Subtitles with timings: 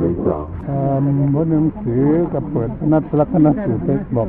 [0.00, 0.94] หนึ่งสองเอ่อ
[1.34, 4.28] บนหนังสือกับเปิดนัดลักษณะสูตรไปบอก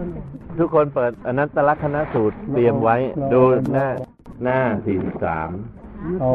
[0.60, 2.96] ทุกคนเปิดอนัตตลักษณสูตรเตรียมไว้
[3.34, 3.42] ดู
[3.74, 3.88] หน้า
[4.44, 5.50] หน้าสี่สิบสาม
[6.22, 6.32] เอา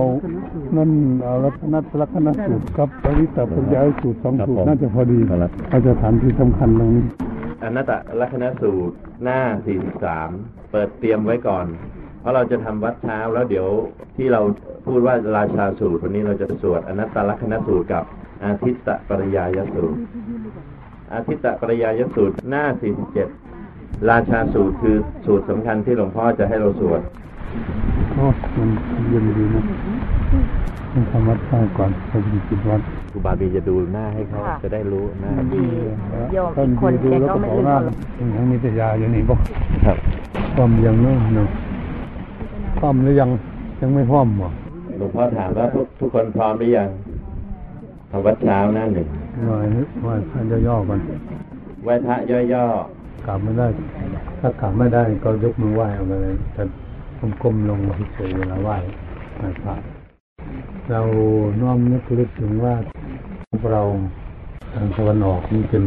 [0.76, 0.90] นั่น
[1.22, 5.18] เอาลักษณะลักษณะสูตรกับปริตปัญญาสูตรสองสูตรน่าจะพอดี
[5.68, 7.04] เอาจะฐานที่สำคัญตรงนี้
[7.64, 10.30] อนัตตลักษณสูตรหน้าสี่สิบสาม
[10.72, 11.66] เปิดเตรียมไว้ก่อน
[12.20, 13.66] เพราะเราจะทำวัดเช้าแล้วเดี๋ยว
[14.16, 14.40] ที่เรา
[14.86, 18.04] พูดว่าราชาสูตรวันนี้เราจะสวดอนัตตลักษณสูตรกับ
[18.45, 19.98] อาทิตตปริยายสูตร
[21.12, 22.64] อาทิตตปริยายสูตรหน้า
[23.36, 27.00] 47ราชาสูตรคือสูตรสำคัญที่หลวงพ่อจะให้เราสวด
[28.14, 28.26] โอ้
[28.57, 28.68] มัน
[29.11, 29.62] เย็นดีนะ
[30.93, 32.12] ต้องทำวัดใต้ก่อนไป
[32.48, 35.64] จิตวัดครูบาบีจะดูหน้าให้เขาค่ะจะได้รู้หน้าพอดี
[36.33, 37.77] โยมต้อีกคนดูแกแล้วก็ก็ไม่บอกลืมว่า
[38.14, 39.39] เอาทั้งมีแต่ยาอยู่นี่บอก
[39.84, 39.97] ครับ
[40.56, 41.48] ความยังเนาะเนาะ
[42.78, 43.31] พร้อมหรือยัง
[43.81, 44.48] ยังไม่พร้อมบ่
[44.98, 46.89] หลวงพ่อถามว่าทุกทุกคนพร้อมหรือยัง
[48.11, 49.08] ทำวัดเช้าหน้าหนึ่ง
[49.48, 49.58] ว่า
[50.06, 51.00] ว่าท่านย่อๆก่อน
[51.83, 52.17] ไหว้พระ
[52.53, 52.67] ย่อ
[53.27, 53.67] กลับไม่ได้
[54.41, 56.62] ถ้ากลับไม่ได้ก็ยกมือไหว้เอาไปเลยแต่
[57.42, 57.81] ก้มๆลง
[58.14, 58.77] เฉยๆเวลาไหว้
[59.36, 59.75] ไหว้พระ
[60.91, 61.01] เรา
[61.61, 62.75] น้อมนึกลึกถึงว่า
[63.48, 63.83] พวกเรา
[64.75, 65.84] ทางตะวันออกนี่เป็น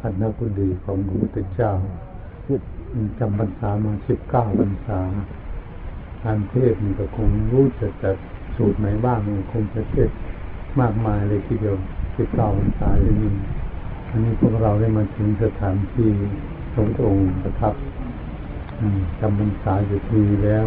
[0.00, 1.70] ขันธกุฎีของพระพุทธเจ้า
[3.18, 4.98] จำพรรษามาสิบเก้าพรรษา
[6.22, 8.16] การเทศน์มันก็คงรู้จะจัด
[8.56, 10.16] สูตรไหนบ้างมันคงจะเทศน์
[10.80, 11.76] มากมายเลยทีเดียว
[12.16, 13.32] สิบเก้าพรรษาเลยนี่
[14.10, 16.10] อันนี้พวกเราได้มาถึงสถานที่
[16.74, 17.74] ทรงองค์ประทับ
[19.20, 20.66] จำพรรษาอยู่ที่แล้ว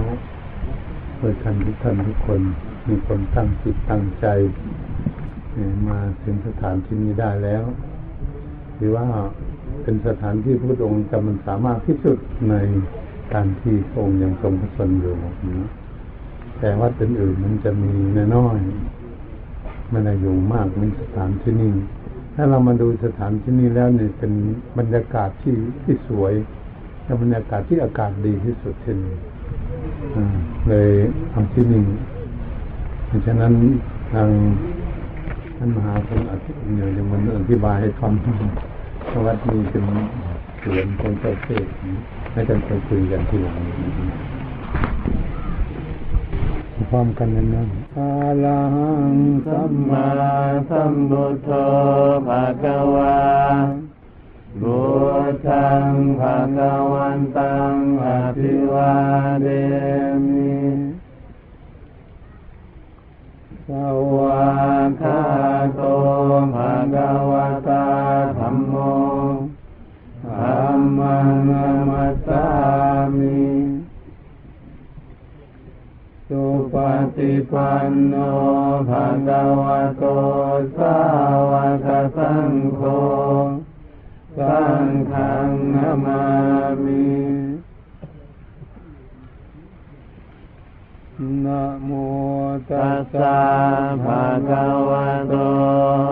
[1.16, 2.42] เพื่อท่านทุกท่านทุกคน
[2.88, 4.26] มีคนตั้งจิตตั้งใจ
[5.89, 7.64] มาถึงสถานที่นี้ได้แล้ว
[8.78, 9.08] หรือว่า
[9.84, 12.17] เป็นสถานที่พระองค์จำมันสามารถที่สุด
[12.50, 12.56] ใน
[13.34, 15.16] การที่พระองค์ยังทรงพระชนอยู่
[15.48, 15.70] นะ
[16.59, 17.94] แต่วัดอื่นมันจะมี
[18.36, 18.59] น้อย
[19.92, 21.73] ม่ได้อยู่มากมือนสถานที่นี้
[22.36, 24.31] ถ้าเรามาดูสถานที่นี้แล้วเนี่ยเป็น
[24.78, 26.33] บรรยากาศที่ที่สวย
[27.03, 29.16] และบรรยากาศที่อากาศดีที่สุดที่นี่
[30.70, 30.89] เลย
[31.33, 31.83] ทำที่นี่
[33.08, 33.54] เพราะฉะนั้น
[34.11, 34.30] ทาง
[35.58, 39.83] ท่านมหาคนอธิเนี่ยจะมันอธิบายให้ฟังว่าวัดนี้เป็น
[40.61, 41.66] สวนของเจ้าเทศ
[42.32, 43.58] ให้กันไปคุยกันทีหลัง
[46.89, 48.16] พร้อมกันนั้นนะ อา
[48.46, 48.64] ลั
[49.12, 49.16] ง
[49.46, 50.10] สัมมา
[50.70, 51.50] สัมพุทโธ
[52.28, 53.20] ภะคะวา
[54.62, 54.82] บุ
[55.48, 58.06] ตังภะคะวันตังอ
[58.38, 58.96] ภิวา
[59.44, 59.48] เด
[60.28, 60.60] มิ
[63.68, 63.70] ส
[64.16, 64.50] วา
[65.02, 65.22] กา
[65.76, 65.82] โต
[66.56, 67.86] ภะคะวะตา
[68.38, 68.73] ธัมโม
[70.26, 72.46] ธัมมังนัมมัสสา
[73.18, 73.51] มิ
[76.33, 76.75] สุป
[77.15, 78.15] ฏิปันโน
[78.89, 80.03] ภะคะวะโต
[80.77, 80.97] สา
[81.52, 81.53] ว
[81.86, 81.87] ก
[82.17, 82.81] สังโฆ
[84.37, 86.23] สังฆังนามา
[86.83, 87.09] มิ
[91.43, 91.89] นะโม
[92.69, 93.39] ตัสสะ
[94.03, 95.36] ภะคะวะโต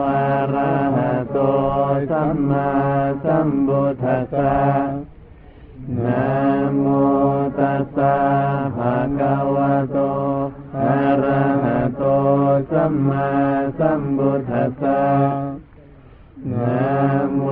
[0.10, 1.38] อะระหะโต
[2.10, 2.72] สัมมา
[3.24, 4.56] สัมพุทธัสสะ
[6.04, 6.24] นะ
[6.80, 7.29] โม
[7.80, 8.16] สสะ
[8.78, 9.98] ภะคะวะโต
[10.84, 12.04] อะระหะโต
[12.72, 13.30] สัมมา
[13.80, 15.04] สัมพุทธัสสะ
[16.52, 16.80] นะ
[17.36, 17.48] โม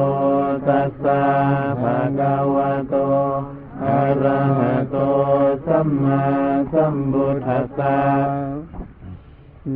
[0.67, 1.21] ตัสสะ
[1.81, 2.95] ภะคะวะโต
[3.83, 4.97] อะระหะโต
[5.65, 6.23] สัมมา
[6.73, 7.97] สัมพุทธัสสะ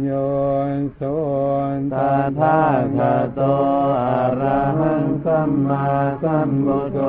[0.03, 0.09] โย
[0.73, 1.02] นโส
[1.75, 2.59] นตาทา
[2.97, 3.00] ค
[3.35, 3.41] โต
[4.03, 5.85] อะระหังสัมมา
[6.23, 7.00] สัมพุทโธ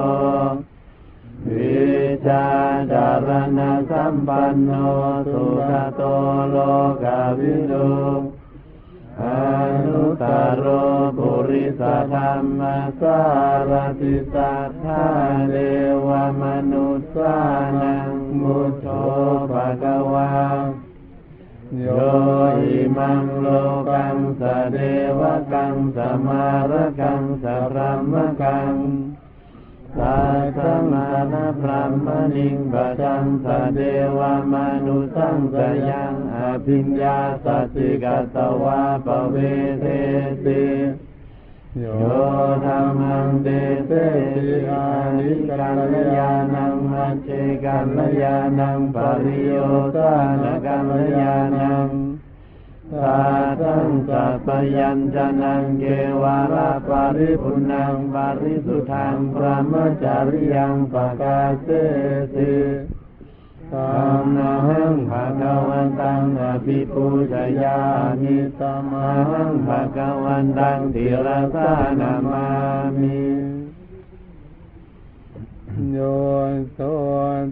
[1.57, 1.83] วิ
[2.27, 2.47] ชา
[2.93, 4.71] จารณะสัมปันโน
[5.31, 6.03] สุขโต
[6.51, 6.57] โล
[7.05, 7.75] กาวิโด
[9.23, 9.25] อ
[9.85, 10.25] นุตต
[10.57, 10.65] โร
[11.17, 12.61] ปุริสธรรม
[13.01, 13.21] สา
[13.71, 15.05] รติสัทธา
[15.51, 15.57] เด
[16.07, 16.09] ว
[16.41, 17.37] มนุสสา
[17.81, 18.87] นังมุตโต
[19.51, 20.33] ภะคะวา
[21.81, 21.87] โย
[22.61, 23.47] อิมังโล
[23.91, 24.79] กังสะเด
[25.19, 25.21] ว
[25.53, 27.77] กังสมารกังสะร
[28.09, 30.19] หมกังา
[30.57, 33.81] สัตมานะพระมณิงปะจังสะเด
[34.19, 34.55] วาม
[34.87, 35.57] นุสังส
[35.89, 39.37] ยังอภิญญาสติกัตวาปเว
[39.81, 39.85] เท
[40.45, 40.65] ติ
[41.81, 41.85] โย
[42.65, 43.49] ธรรมังเต
[43.87, 43.93] เต
[44.71, 44.87] อา
[45.19, 47.29] นิกัลยาณังมัจเจ
[47.65, 49.53] กัลยาณังปริโย
[49.97, 51.89] ตานกัลยาณัง
[52.93, 53.21] สา
[53.63, 55.85] ธังสัพยัญจนังเก
[56.23, 61.67] วาราปาริปุนังปาริสุทธังพระมจาริยังปกาเส
[62.35, 62.55] ติ
[63.71, 63.79] ธร
[64.23, 64.55] รมั
[64.91, 67.79] งภะคะวันตังอภิปูชยา
[68.23, 68.61] มิส
[68.93, 69.11] มั
[69.47, 72.47] งภะคะวันตังติรสานามา
[73.01, 73.52] มิ
[75.91, 75.99] โย
[76.73, 76.79] โส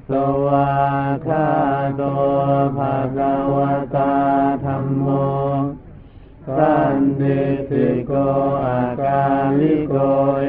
[0.09, 0.11] ส
[0.45, 0.71] วา
[1.27, 1.49] คา
[1.97, 2.03] โต
[2.77, 4.15] ภะคะวะตา
[4.65, 5.09] ธรรมโม
[6.59, 8.13] สันติสิโก
[8.67, 9.95] อาการลิโก
[10.41, 10.47] เอ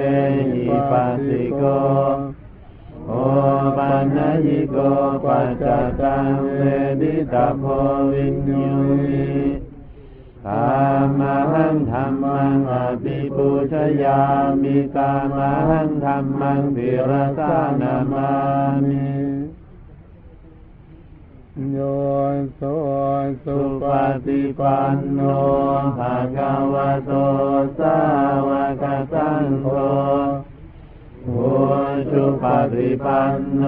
[0.49, 1.63] หิปัสสิโก
[3.07, 3.11] โอ
[3.77, 4.77] ปัญญิโก
[5.25, 5.63] ปัจจ
[6.01, 6.61] ตังเว
[7.01, 7.63] ดิตาโพ
[8.11, 8.63] วิญญู
[8.99, 9.60] มิ
[10.45, 10.53] ธร
[11.03, 12.73] รมังธรรมังอ
[13.03, 13.73] ภิปุช
[14.03, 14.21] ยา
[14.61, 15.53] มิตามั
[15.85, 18.29] งธรรมังวิรสานามา
[18.87, 19.11] มิ
[21.71, 21.77] โย
[22.55, 22.61] โส
[23.43, 23.85] สุป
[24.25, 25.19] ฏิปันโน
[25.97, 27.11] ภะคะวะโต
[27.79, 27.97] สา
[28.47, 28.49] ว
[28.81, 28.83] ก
[29.13, 29.67] สังโฆ
[31.23, 31.29] โอ
[32.11, 33.63] สุปฏิปันโน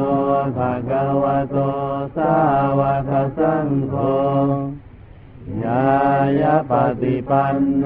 [0.58, 1.56] ภะคะวะโต
[2.18, 2.36] สา
[2.80, 3.96] วกสังโฆ
[5.62, 5.84] ยา
[6.42, 6.72] ยาป
[7.02, 7.86] ฏิปันโน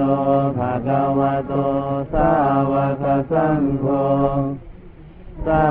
[0.58, 1.54] ภะคะวะโต
[2.14, 2.30] สา
[2.72, 2.74] ว
[3.04, 3.86] กสังโฆ
[5.46, 5.64] สา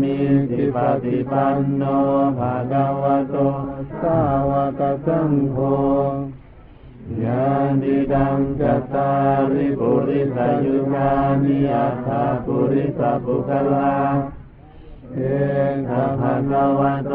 [0.00, 0.16] มี
[0.50, 1.82] จิปฏิปันโน
[2.38, 3.36] ภะคะวะโต
[4.00, 4.18] สา
[4.50, 5.56] วกสังโฆ
[7.24, 7.44] ญา
[7.82, 9.10] ณิดังจัตตา
[9.52, 11.12] ริปุริสายุกา
[11.44, 12.08] นิอัตถ
[12.44, 13.94] ปุริสปุคลา
[15.14, 15.18] เอ
[15.72, 17.12] กภะคะวะโต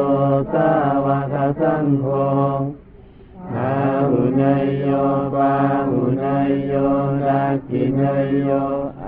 [0.53, 0.69] สา
[1.05, 2.07] วกสังโฆ
[3.53, 3.73] อา
[4.09, 4.85] หุนยโย
[5.33, 5.53] ปา
[5.89, 6.73] หุนยโย
[7.23, 8.49] นาคินยโย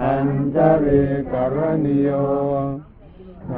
[0.01, 1.01] อันจริ
[1.31, 2.10] กรณิโย
[3.54, 3.56] อ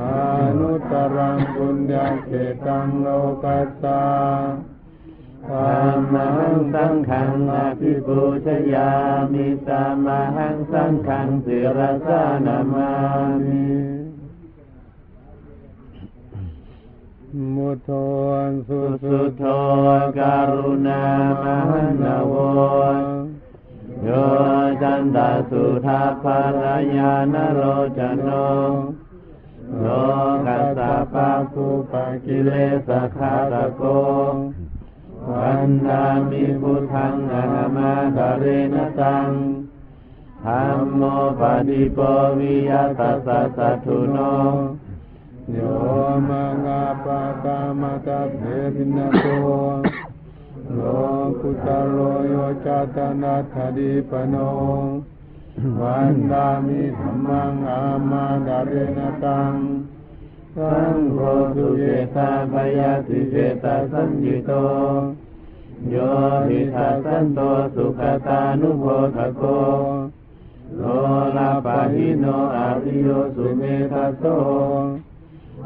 [0.57, 2.29] นุตรังบุญญาเข
[2.65, 3.07] ตังโล
[3.43, 4.01] กัสสา
[5.47, 5.55] ธร
[5.95, 8.89] รมังสังขังอภิปูชยา
[9.31, 10.21] มิสามั
[10.53, 12.91] งสังขังสิรสานามา
[13.45, 13.98] มิ
[17.55, 17.89] มุทโท
[18.67, 19.43] สุสุโท
[20.19, 21.03] การุณา
[21.43, 22.33] มหันโว
[24.03, 24.09] โย
[24.81, 25.17] จันต
[25.49, 26.25] สุทัพพ
[26.63, 27.61] รายานโร
[27.97, 28.29] จโน
[29.79, 29.85] โล
[30.45, 32.51] กัสสะปะคุปะกิเล
[32.87, 33.81] สขาตะโก
[35.29, 37.43] วันดามิพุทธังอะ
[37.75, 39.27] มาการเณตัง
[40.43, 41.01] ธรรมโม
[41.39, 41.99] ปฏิป
[42.39, 44.19] วิยตัสสะสัตถุโน
[45.53, 45.59] โย
[46.29, 48.41] มังอาปะกามะตะเพ
[48.75, 49.25] รินโต
[50.75, 50.81] โล
[51.41, 51.95] กุตโร
[52.29, 52.33] โย
[52.65, 54.35] จัตนาทดิปโน
[55.79, 59.53] วันดามิธรรมังอามากาเรเณตัง
[60.55, 61.17] สังโฆ
[61.55, 61.83] สุเจ
[62.15, 64.51] ตาปยาสิเจตาสัญญิโต
[65.89, 65.95] โย
[66.47, 67.39] หิทัสสันโต
[67.75, 68.85] สุขตานุโพ
[69.15, 69.43] ธโก
[70.75, 70.81] โล
[71.37, 72.25] ลาปะหิโน
[72.55, 73.61] อาริโยสุเม
[73.91, 74.23] ทัสโส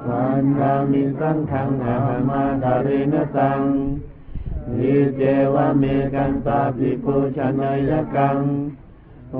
[0.09, 1.97] วันดามิสังขังอา
[2.29, 3.61] มาการินตัง
[4.79, 5.21] ยิเจ
[5.53, 5.83] วะเม
[6.15, 8.37] กันตาภิปุชนายกัง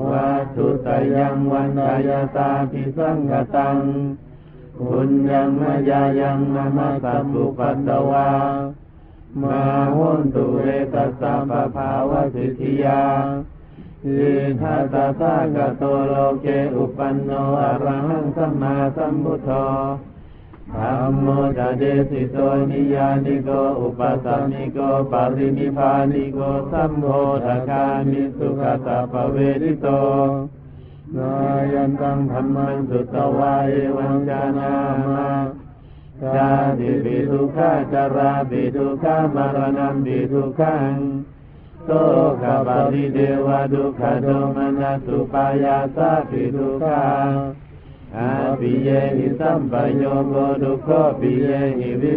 [0.08, 3.78] วัตุตยังวันดายตาภิสังกตัง
[4.78, 8.30] คุญยังมายายังนามาสัพพุปัตตวา
[9.42, 9.60] มา
[9.94, 13.02] หุนตุเรตัสสะปะภาวสิทธิยา
[14.06, 14.30] อิ
[14.60, 17.30] ทัสสะกะโตโลเกอุปันโน
[17.60, 19.50] อรหังสัมมาสัมพุทโธ
[20.76, 21.26] ธัมโม
[21.58, 22.36] จะเดสิโต
[22.70, 23.48] นิยานิโก
[23.80, 24.78] อุปสัมมิโก
[25.10, 26.38] ปารินิพานิโก
[26.70, 27.04] สัมโพ
[27.44, 29.88] ธคามิสุขตาปเวริโต
[31.16, 31.32] นา
[31.72, 34.72] ยันตังธรรมังสุตวาเอวังจานา
[35.08, 35.28] มา
[36.34, 40.94] ชาติปิทุกขาจาราปิทุกขามรณะปิทุกขัง
[41.86, 41.92] โต
[42.42, 47.04] ขบาลิเดวะดุขโดมนัสสุปายาสาปิทุกขา
[48.18, 48.30] อา
[48.60, 50.88] ปิเยหิสัมปโยโกดุโค
[51.20, 52.14] ปิเยหิวิ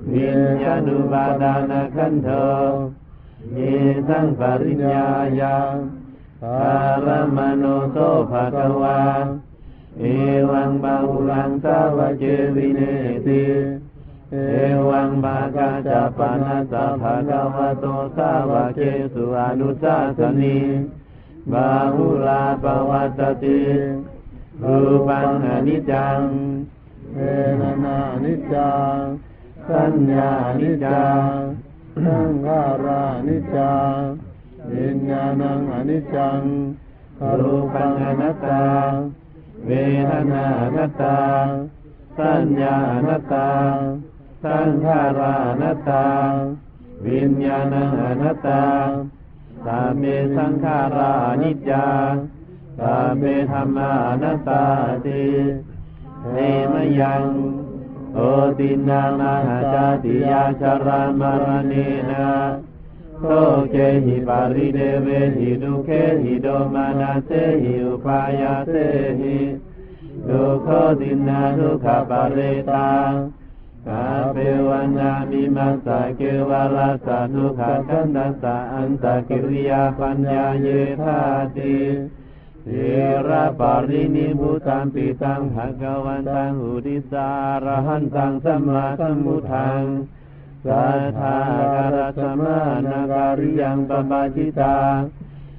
[0.09, 2.29] วิญญาณุปาทานขันโท
[3.51, 3.59] เย
[4.07, 5.07] สังปริญญา
[5.39, 5.73] ยัง
[6.41, 7.07] ปาร
[7.37, 7.99] มโนโต
[8.31, 9.01] ภะคะวา
[9.99, 10.03] เอ
[10.51, 12.23] วังบาหุลังสาวเจ
[12.55, 12.81] วิเน
[13.25, 13.43] ติ
[14.31, 14.35] เอ
[14.89, 18.79] วังบากาจปานาสะภะคะวะโตสาวเก
[19.13, 20.59] สุอนุสาสนี
[21.51, 23.61] บาหุลาปวัตติ
[24.65, 26.19] รูปังอนิจจัง
[27.13, 27.19] เว
[27.61, 28.95] ทนานิจจัง
[29.69, 31.29] สัญญานิจจัง
[32.05, 33.95] สังขารานิจจัง
[34.71, 36.39] วิญญาณังอนิจจัง
[37.39, 38.65] รูปังอนัตตา
[39.65, 39.71] เว
[40.09, 41.19] ทนาอนัตตา
[42.17, 43.51] สัญญาอนัตตา
[44.43, 46.07] สังขารานัตตา
[47.05, 48.63] วิญญาณังอนัตตา
[49.65, 50.03] สาเม
[50.35, 51.85] สังขารานิจจา
[52.77, 54.65] สาเมธรรมานัตตา
[55.05, 55.23] ติ
[56.31, 56.37] เน
[56.71, 57.23] มยัง
[58.13, 58.19] โอ
[58.59, 62.27] ตินานาหาจาติยาชารามารณีนา
[63.21, 63.33] โต
[63.71, 63.75] เก
[64.05, 65.89] หิปาริเดเวหิดุเค
[66.23, 67.29] หิโดมานาเส
[67.63, 68.73] หิอุปายาเส
[69.19, 69.37] หิ
[70.27, 70.67] ดุโค
[70.99, 72.39] ตินาทุขปาเร
[72.69, 72.89] ตา
[73.87, 74.37] กาเป
[74.67, 80.67] วันนามิมัสสะเกวาลาสะทุขกันตัสสะอันตะกิริยาปัญญาเย
[81.01, 81.17] ธา
[81.57, 81.77] ติ
[82.65, 82.69] เท
[83.29, 87.29] ระปารินิพุตังปิตังภะคะวันตังอุติสา
[87.65, 89.83] รหันตังสัมมาสัมพุทธัง
[90.65, 91.37] สัทธา
[91.73, 94.77] การสมานาการิยังปปาจิตา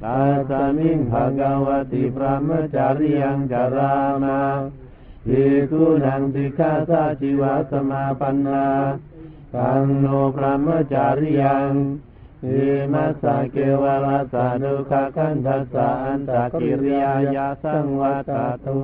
[0.02, 3.94] ตาสมิงภะคะวติพระมจาริยังจารา
[4.24, 4.40] มา
[5.26, 8.66] ภิกขุนังติฆาสาจิวะสมาปันนา
[9.54, 10.06] ตังโน
[10.36, 11.72] พระมจาริยัง
[12.46, 18.30] อิมัสสะเกวะลาสานุขคันทัสสะอันตะกิริยายาสังวัต
[18.64, 18.78] ตุ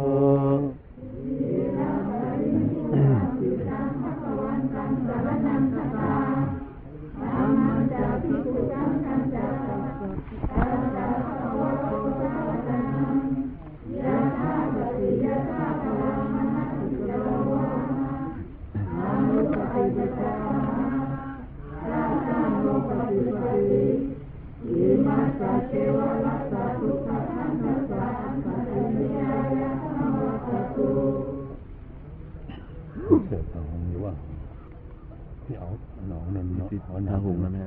[36.76, 37.64] องนั่นเนาะเอาหนถ้าองหุงแล้วแม่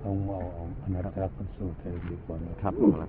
[0.00, 3.08] เอาเอาเอาอนัตตลักษณสูตรเลยดีกว่านะครับผมละ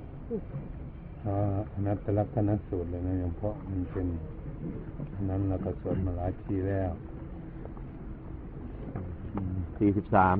[1.25, 4.07] อ่าอนัตตลักษณสูตรเลยนะยังเพราะมันเป็น
[5.13, 6.91] อันนั้นเราก็สวดมาหลายทีแล้ว
[9.77, 10.37] สี่สิบสาม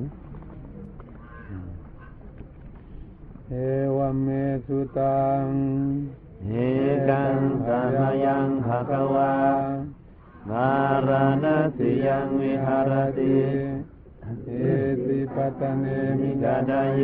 [3.49, 3.53] เอ
[3.97, 4.27] วเม
[4.65, 5.45] สุตัง
[6.45, 6.51] เอ
[7.09, 9.33] กังสมยังภะคะวา
[10.51, 10.71] วา
[11.07, 11.09] ร
[11.43, 11.45] ณ
[11.77, 13.35] สิยังวิหารติ
[14.45, 14.51] เอ
[15.03, 17.01] สิปัตเนมิมิกาดาเย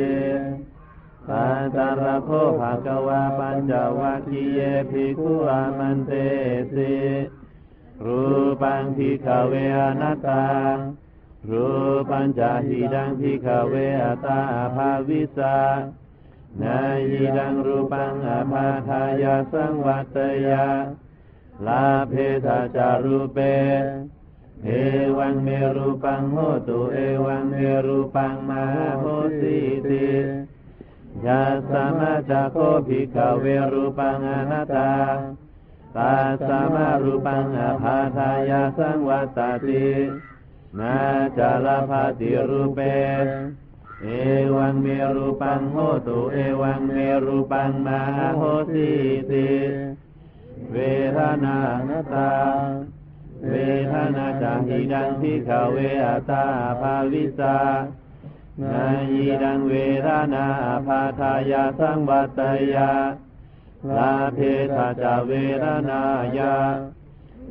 [1.27, 4.59] ปันตระโคภะคะวาปัญจวัคคีเย
[4.91, 6.11] ภิกขุอามันเต
[6.73, 6.93] สิ
[8.05, 8.23] รู
[8.61, 10.45] ปังพิขเวอนัตตา
[11.49, 11.67] รู
[12.09, 14.39] ปัญจหิดังพิขเวอตา
[14.75, 15.57] ภาวิสา
[16.61, 16.79] นา
[17.11, 20.65] ยิดังรูปังอภาทายาสังวัตยา
[21.67, 22.13] ลาเพ
[22.45, 23.39] ทาจารูเป
[24.64, 24.68] เอ
[25.18, 26.36] วังเมรูปังโห
[26.68, 27.56] ตุเอวังเม
[27.86, 28.62] รูปังมา
[28.98, 29.04] โห
[29.40, 29.56] สิ
[29.88, 30.08] ติ
[31.26, 32.56] ยาสามาจาโค
[32.86, 34.92] ภิกขเวรูปังอนัตตา
[35.96, 36.14] ตา
[36.46, 39.88] สามารูปังอภาทายาสังวัตติ
[40.78, 40.96] นา
[41.38, 42.80] จาลาภาติรูเป
[44.02, 44.06] เอ
[44.56, 46.92] วังเมรูปังโหตุเอวังเม
[47.24, 48.00] รูปังมา
[48.36, 48.90] โหสิ
[49.30, 49.48] ติ
[50.72, 50.76] เว
[51.16, 51.58] ทนา
[51.88, 52.30] นาตา
[53.49, 53.55] เว
[53.91, 56.45] ทนาจาหิดังพิขเวอตา
[56.81, 57.57] ภาวิสา
[58.61, 59.73] นายิดังเว
[60.07, 60.45] ทนา
[60.85, 62.39] ภาทายาสังวัต
[62.73, 62.91] ยา
[63.97, 64.39] ลาเพ
[64.75, 65.31] ทาจาเว
[65.63, 66.01] ทนา
[66.37, 66.55] ยา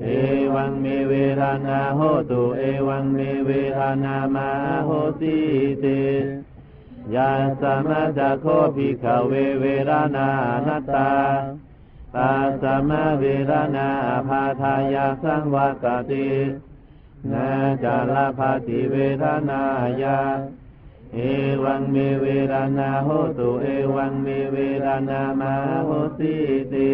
[0.00, 0.06] เอ
[0.54, 4.49] วังเมเวทนาโหตุเอวังเมเวทนามา
[4.84, 5.38] โหติ
[5.82, 6.02] ติ
[7.14, 7.30] ยา
[7.61, 8.46] สมาจาโค
[8.76, 10.28] ภิกขเวเวทนา
[10.66, 11.12] นัตตา
[12.16, 13.90] ตาสมาเวรนา
[14.28, 16.28] ภาทายาสังวัตติ
[17.33, 17.49] นา
[17.85, 19.62] จาลาภาติเวทนา
[20.02, 20.19] ยา
[21.14, 21.19] เอ
[21.64, 23.66] วังเมเวรนาโหตุเอ
[23.97, 25.54] วังเมเวรนามา
[25.85, 26.35] โหสิ
[26.73, 26.92] ติ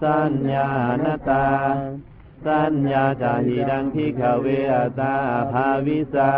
[0.00, 0.68] สัญญา
[1.02, 1.48] ณตา
[2.44, 5.14] สัญญาจาหิดังพิขเวอตา
[5.52, 6.32] ภาวิสา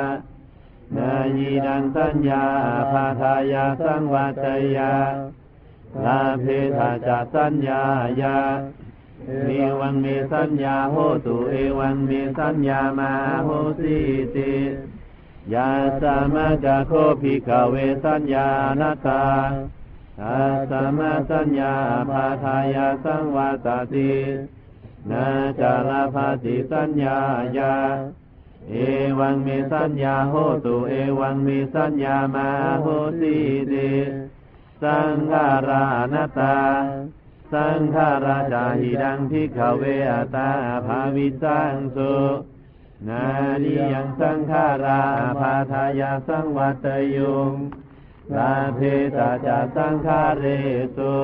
[0.97, 2.45] นายีดังสัญญา
[2.93, 4.45] ภาทายาสังวัต
[4.77, 4.93] ยา
[6.05, 6.47] ลาเพ
[6.79, 7.83] ทาจสัญญา
[8.21, 8.39] ยา
[9.47, 13.13] เอวังเมสัญญาโหตุเอวังเมสัญญามา
[13.45, 13.49] โห
[13.81, 13.99] สิ
[14.35, 14.55] ติ
[15.55, 16.93] ยาสามาจาโค
[17.23, 18.49] ภิกขเวสัญญา
[18.81, 19.25] นาตา
[20.23, 20.41] อา
[20.71, 21.75] สามาสัญญา
[22.11, 24.13] ภาทายาสังวาตติ
[25.11, 25.27] นา
[25.61, 27.19] จาลาภาติสัญญา
[27.59, 27.75] ยา
[28.71, 28.75] เอ
[29.19, 32.49] วังเมสัญญาโหตุเอวังเมสัญญามา
[32.83, 32.87] โห
[33.21, 33.37] สิ
[33.73, 33.91] ติ
[34.83, 36.59] สังขารานาตา
[37.53, 40.51] สังขาราจาหิดังพิขเวอตา
[40.87, 42.15] ภาวิสังสุ
[43.09, 43.25] นา
[43.63, 45.03] ดิยังสังขารา
[45.41, 47.53] ภาทายาสังวัตยุง
[48.37, 48.81] ลาเพ
[49.17, 50.45] ตาจาสังคาเร
[50.97, 51.17] สุ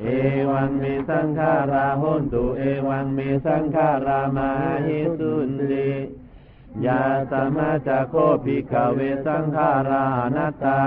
[0.00, 0.06] เอ
[0.50, 4.50] วังเมสังขาราหุนตุเอวังเมสังขารามา
[4.86, 5.90] หิสุนติ
[6.86, 8.14] ยาสมาจะโค
[8.44, 10.06] ปิกเวสังขารา
[10.36, 10.82] นตตา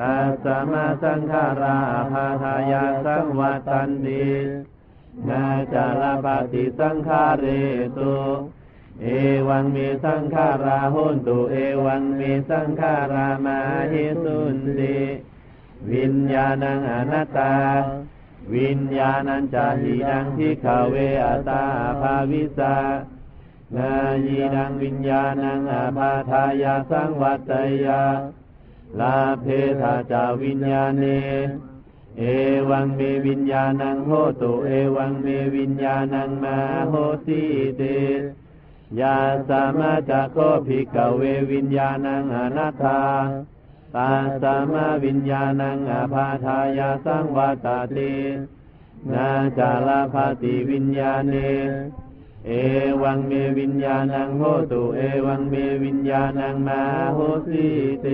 [0.00, 1.78] ตัสสมาสังขารา
[2.12, 4.26] ภาทายาสังวัตันติ
[5.28, 7.46] นาจาลปฏิสังขาเร
[7.98, 8.14] ตุ
[9.02, 9.06] เอ
[9.48, 13.58] วังมีสังขาราหุนตุเอวังมีสังขารามา
[13.90, 14.98] หิสุนติ
[15.92, 17.54] วิญญาณังอนัตตา
[18.54, 21.64] วิญญาณัญจาหิดังทิขาเวอตา
[22.00, 22.76] ภาวิสา
[23.76, 23.92] นา
[24.26, 27.52] ยีดังวิญญาณังอาภาทายาสังวัต
[27.86, 28.02] ยา
[29.00, 29.46] ลาเพ
[29.80, 31.04] ธาจาวิญญาเน
[32.18, 32.22] เอ
[32.70, 34.10] วังเมวิญญาณังโห
[34.40, 36.56] ตุเอวังเมวิญญาณังมา
[36.88, 36.94] โห
[37.26, 37.40] สี
[37.76, 37.82] เต
[39.00, 39.16] ยา
[39.48, 40.36] สามาจะโค
[40.66, 41.22] ภิกเว
[41.52, 43.00] วิญญาณังอนัตถา
[43.94, 44.10] ตา
[44.42, 48.14] สามาวิญญาณังอาภาทายาสังวัตาติ
[49.12, 51.34] นาจาลาภาติวิญญาเน
[52.46, 52.50] เอ
[53.02, 56.80] วังเมวิญญาณังโหตุเอวังเมวิญญาณังมา
[57.14, 57.66] โหสี
[58.02, 58.06] เต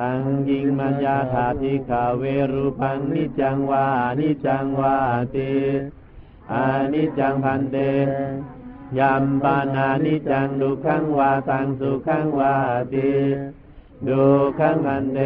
[0.00, 3.86] ตังยิงมัญญาธาทิขาเวรูปังนิจังวา
[4.18, 4.96] นิจังวา
[5.34, 5.52] ติ
[6.52, 7.76] อานิจังพันเต
[8.98, 12.56] ยัมปานานิจังดุขังวาตังสุขังวา
[12.92, 13.10] ติ
[14.08, 14.24] ดุ
[14.58, 15.18] ขังพันเต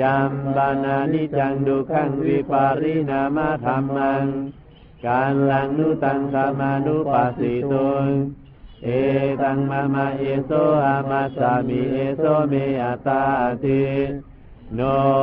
[0.00, 4.24] ยัมปานานิจังดุขังวิปารินามาธรรมัง
[5.06, 8.10] การลังนุตังสมานุปัสสิตุง
[8.84, 8.88] เอ
[9.42, 10.50] ตังมามาเอโซ
[10.86, 13.22] อามาสามิเอโซเมอัตตา
[13.62, 13.82] ติ
[14.74, 14.80] โน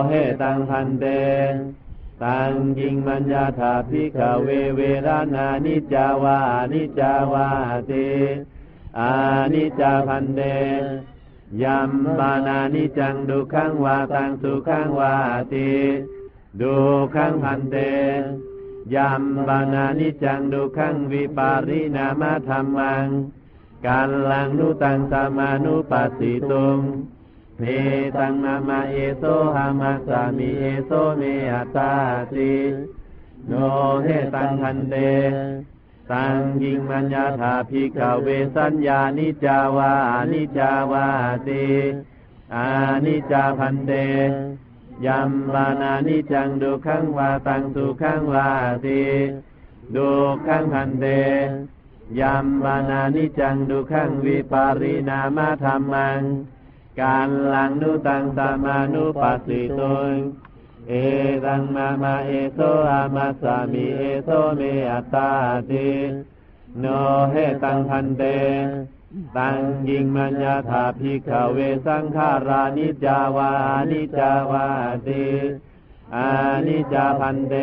[0.08, 0.12] เฮ
[0.42, 1.06] ตังพันเต
[2.24, 6.40] ตังยิงมัญญาธาภิกขเวเวรานานิจาวา
[6.72, 7.48] นิจาวา
[7.90, 8.10] ติ
[9.00, 9.14] อา
[9.54, 10.42] นิจาพันเต
[11.64, 15.16] ยัมปานานิจังดุขังวาตังสุขังวา
[15.54, 15.72] ติ
[16.62, 16.78] ดุ
[17.16, 17.76] ขังพันเต
[18.96, 23.08] ยัมปานานิจังดุขังวิปารินามาธรรมัง
[23.88, 26.80] การลังนุตังสามานุปัสสิตุง
[27.60, 27.64] เน
[28.18, 29.24] ตังนามาเอโซ
[29.56, 31.22] หามาสามิเอโซเม
[31.54, 31.94] อัตตา
[32.34, 32.56] ติ
[33.48, 33.54] โน
[34.04, 34.96] เฮตังคันเต
[36.12, 39.94] ตังยิงมัญญาธาภิกขเวสัญญานิจาวา
[40.32, 41.08] นิจาวา
[41.48, 41.68] ติ
[42.56, 42.68] อา
[43.06, 43.92] นิจาพันเต
[45.06, 48.50] ยัมบานานิจังดุขังวาตังสุขังวา
[48.86, 49.04] ติ
[49.96, 50.12] ดุ
[50.46, 51.06] ขังพันเต
[52.20, 56.22] ยัมบานานิจังดุขังวิปารินามาธรรมัง
[57.02, 60.16] การลังนุตังสามานุปัสสิตุง
[60.88, 60.94] เอ
[61.46, 65.32] ตังมามาเอโซอามาสามิเอโซเมอัตตา
[65.70, 65.90] ติ
[66.80, 66.86] โน
[67.32, 68.24] เฮตังพันเต
[69.38, 73.52] ตังยิงมัญญาธาภิกขเวสังขารานิจาวา
[73.92, 74.68] นิจาวา
[75.08, 75.26] ติ
[76.16, 76.30] อา
[76.68, 77.54] นิจาพันเต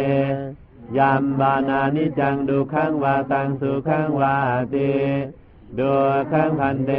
[0.98, 4.36] ยัมบานานิจังดุขังวาตังสุขังวา
[4.74, 4.92] ติ
[5.78, 5.94] ดุ
[6.32, 6.92] ขังพันเต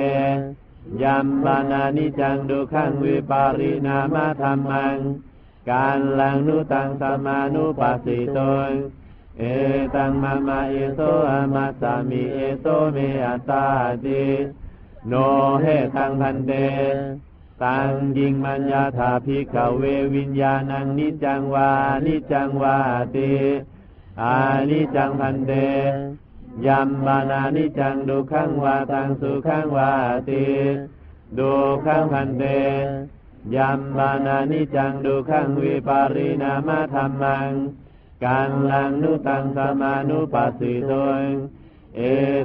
[1.04, 4.98] ยัมบานานิจังดุขังวิปารินามาธรรมัง
[5.72, 8.72] การลังนุตังสมานุปัสสิตง
[9.40, 9.44] เอ
[9.96, 13.66] ตังมามาเอโซอามาสามิเอโซเมอัตตา
[14.06, 14.24] ติ
[15.08, 15.14] โน
[15.62, 16.52] เฮตังพันเต
[17.64, 19.84] ตังยิงมัญญาธาภิกขเว
[20.16, 21.70] วิญญาณังนิจังวา
[22.06, 22.78] นิจังวา
[23.16, 23.34] ติ
[24.22, 24.38] อา
[24.70, 25.52] นิจังพันเต
[26.66, 29.92] ยัมบานานิจังดุขังวาตังสุขังวา
[30.30, 30.46] ติ
[31.38, 31.54] ดุ
[31.86, 32.44] ขังพันเต
[33.56, 37.52] ยัมบานานิจังดุขังวิปารินามาธรรมัง
[38.26, 40.92] การลังนุตังสมานุปัสสิโต
[41.30, 41.32] ง
[41.98, 42.02] เอ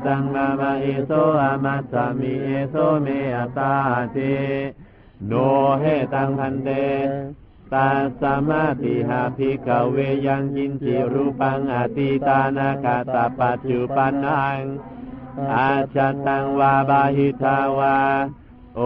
[0.07, 1.11] ตังมามาเอโซ
[1.43, 3.75] อามาสามิเอโซเมอตตา
[4.15, 4.35] ติ
[5.27, 5.33] โน
[5.81, 6.69] เฮตังพันเต
[7.75, 14.63] ตาสมาติหาภิกขเวยังยินจิรูปังอติตานาคาตาปัจจุปันนัง
[15.55, 17.99] อาจตังวาบาหิทาวา
[18.77, 18.81] โอ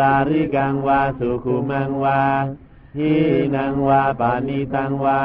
[0.00, 2.22] ลาริกังวาสุขุมังวา
[2.98, 3.12] หี
[3.56, 5.22] นังวาปานิตังวา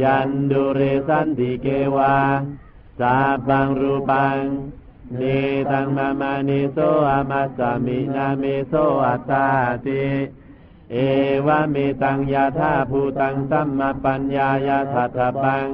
[0.00, 2.16] ยันดุเรสันติเกวา
[3.00, 3.16] สา
[3.48, 4.42] บังรูปัง
[5.16, 5.22] เน
[5.70, 6.78] ตังมามานิโซ
[7.10, 9.46] อามาสามินาเมโซอัตตา
[9.86, 10.04] ติ
[10.92, 10.96] เอ
[11.46, 15.68] วะเมตังยาธาภูตังสัมมาปัญญายาสัทธปัง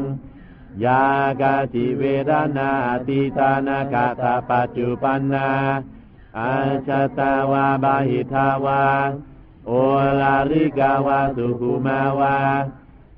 [0.85, 1.03] ยา
[1.41, 2.71] กาติเวรนา
[3.07, 5.49] ติตานากาตาปัจจุปันนา
[6.39, 6.55] อา
[6.87, 8.85] ชาตาวาบาหิทาวา
[9.67, 9.73] โอ
[10.21, 12.37] ลาริกาวาสุขุมาวา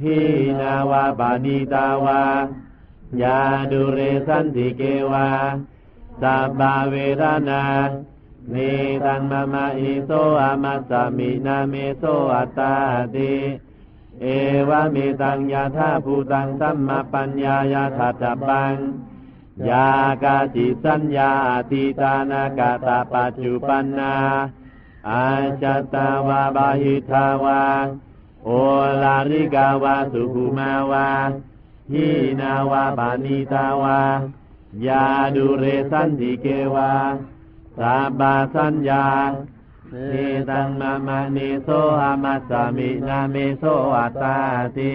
[0.02, 0.18] หี
[0.60, 2.22] นาวาบานิตาวา
[3.22, 3.38] ยา
[3.70, 5.28] ดุเรสันติเกวา
[6.20, 7.64] สับบาเวรนา
[8.52, 8.72] นิ
[9.04, 10.10] ตังมะมะอิโส
[10.42, 12.04] อามัสสมินาเมโส
[12.34, 12.74] อัตตา
[13.14, 13.34] ติ
[14.20, 14.26] เอ
[14.68, 18.74] วะเมตังยาธาภูตังสัมมาปัญญายาทัตตปัง
[19.70, 19.86] ยา
[20.24, 21.32] กาจิสัญญา
[21.70, 24.14] ติตานากาตาปัจจุปันนา
[25.10, 25.26] อา
[25.62, 27.62] จตาวาบาหิทาวา
[28.44, 28.50] โอ
[29.02, 31.08] ลาริกาวาสุขุมาวา
[31.92, 32.06] หิ
[32.40, 34.00] นาวาปานิตาวา
[34.86, 35.04] ยา
[35.34, 36.92] ดุเรสันติเกวา
[37.78, 39.06] สาบาสัญญา
[40.10, 40.14] เน
[40.50, 41.68] ตังมามาเนโส
[42.02, 43.64] อามัสสมินาเมโส
[43.96, 44.36] อัตตา
[44.76, 44.94] ติ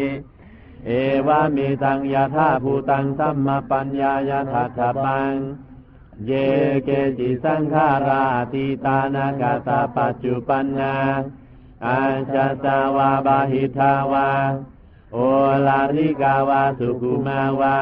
[0.85, 0.89] เอ
[1.27, 5.33] วะเมตังยาธาภูตังสัมมาปัญญายาทัตถปัง
[6.25, 6.31] เย
[6.85, 10.95] เกจิสังขาราติตานากาตาปัจจุปันนา
[11.85, 11.99] อา
[12.33, 14.29] ชาตาวาบาหิทาวา
[15.13, 15.17] โอ
[15.67, 17.77] ลาริกาวาสุขุมาวา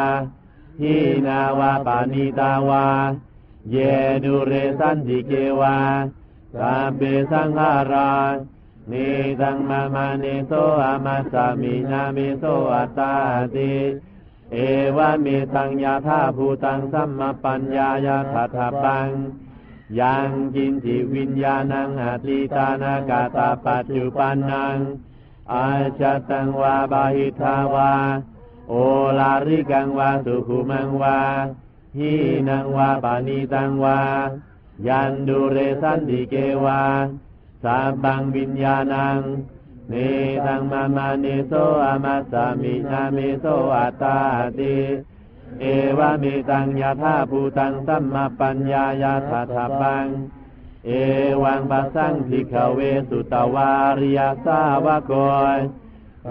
[0.81, 0.95] หิ
[1.27, 2.86] นาวาปานิตาวา
[3.71, 3.77] เย
[4.23, 5.77] ดุเรสันติเกวา
[6.56, 7.01] สาเป
[7.32, 8.13] สังขารา
[8.91, 9.08] นิ
[9.41, 10.51] ตังมามาเนโส
[10.84, 13.13] อามาสามินาเมโสอัตตา
[13.56, 13.73] ติ
[14.51, 14.58] เอ
[14.97, 19.10] วะเมตังยาธาภูตังสัมมาปัญญายาทัตถปัง
[19.99, 24.77] ยังกินจิวิญญาณังอาติตานากาตาปัจจุปันนัง
[25.53, 25.67] อา
[25.99, 27.93] จตังวาบาหิทาวา
[28.69, 28.73] โอ
[29.19, 31.19] ลาริกังวาสุขุมังวา
[31.97, 32.13] หี
[32.49, 33.99] นังวาปานิตังวา
[34.88, 36.81] ยันดูเรสันติเกวา
[37.63, 39.19] สาบังวิญญาณัง
[39.89, 39.93] เน
[40.45, 41.53] ตังมามาเนโส
[41.86, 44.17] อามาสามินาเมโสอัตตา
[44.60, 44.77] ติ
[45.60, 45.65] เอ
[45.97, 50.05] วะเมตังยาธาภูตังสัมมาปัญญายาสัทธปัง
[50.86, 50.91] เอ
[51.43, 52.79] วังปัสสังพิกเว
[53.10, 55.60] สุตวาริยสาวกอย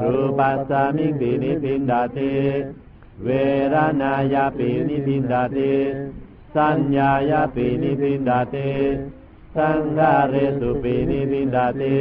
[0.02, 2.36] รูปัสสามิงปินิพินดาติ
[3.22, 3.28] เว
[3.72, 5.74] รนายาปินิพินดาติ
[6.54, 8.70] สัญญายาปินิพินดาติ
[9.56, 11.98] สังฆาเรสุปินิพินดาติ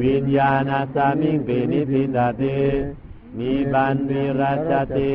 [0.00, 2.58] วิญญาณสามิงปินิพินดาติ
[3.38, 5.14] นิบันวิรัจติ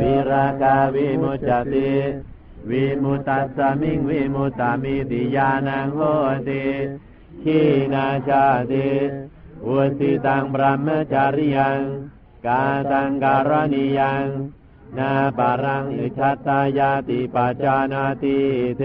[0.00, 1.90] วิรากาวิมุจจติ
[2.70, 6.00] วิมุตตสสมิงวิมุตตามิติญาณังโห
[6.48, 6.64] ติ
[7.42, 7.58] ขี
[7.94, 8.88] นาชาติ
[9.64, 11.80] อุสิตังบรมจาริยัง
[12.46, 14.26] กาตังการณิยัง
[14.98, 18.38] นาปารังอิชัตตายาติปัจจานาติ
[18.78, 18.82] เท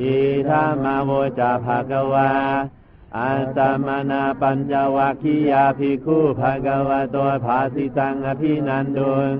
[0.00, 0.14] อิ
[0.48, 2.30] ธามาโวจาภะกวา
[3.16, 9.30] อัสสมนาปัญจวัคคียาภิกขุภะกวะโตภาสิตังอภินันตุง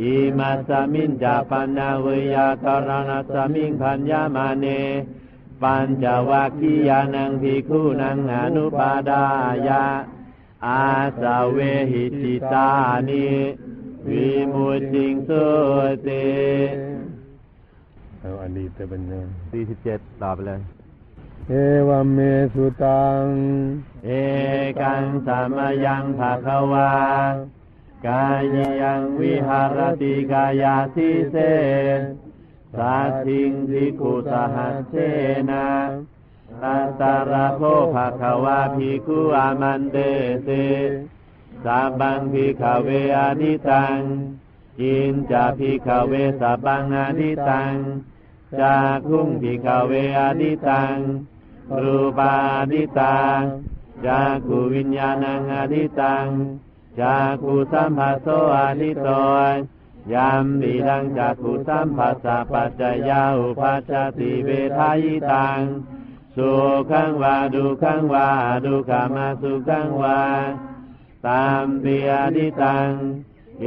[0.00, 4.66] อิมัสมินจาปันนาเวยากรณสมิงพัญญามาเน
[5.62, 9.24] ปัญจวัคคียานังภิกขุนังอนุปาดา
[9.68, 9.84] ยะ
[10.66, 10.88] อา
[11.20, 11.58] สาเว
[11.90, 12.70] หิจิตา
[13.08, 13.28] นิ
[14.08, 15.46] วิมุตติงสุ
[16.06, 16.28] ติ
[18.20, 20.60] เอาอดีตปัญญาสี่สิบเจ็ดต่อไปเลย
[21.48, 21.52] เอ
[21.88, 22.18] วะเม
[22.54, 23.24] สุตัง
[24.04, 24.10] เอ
[24.80, 26.92] กังสามยังภาควา
[28.06, 28.42] กาย
[28.82, 31.36] ยังวิหารติกายาทิเส
[32.76, 34.94] สัตถิงทิคุสหัสเช
[35.50, 35.68] นะ
[36.62, 37.60] ตัตารโพ
[37.94, 39.96] ภาควาภิกขุอามันเต
[40.44, 40.48] เส
[41.64, 43.98] สัพบังภิกขเวอนิตัง
[44.80, 47.74] กินจาภิกขเวสัพบังอนิตัง
[48.60, 48.76] จา
[49.08, 50.98] คุ้งภิกขเวอนิตัง
[51.80, 52.34] รูปา
[52.72, 53.40] ดิตัง
[54.06, 56.26] จากขูวิญญาณังอดิตัง
[57.00, 59.08] จากขูสัมผัสโสอดิโต
[59.52, 59.54] ย
[60.14, 65.60] ยามดีดังจากขูสัมผัสสะปัจจยาอุปัชชติเวทายตัง
[66.36, 66.52] สุ
[66.90, 68.28] ขังวาดุขังวา
[68.64, 70.20] ดุขามาสุขังวา
[71.26, 72.90] ตามเปียดิตัง
[73.58, 73.64] เก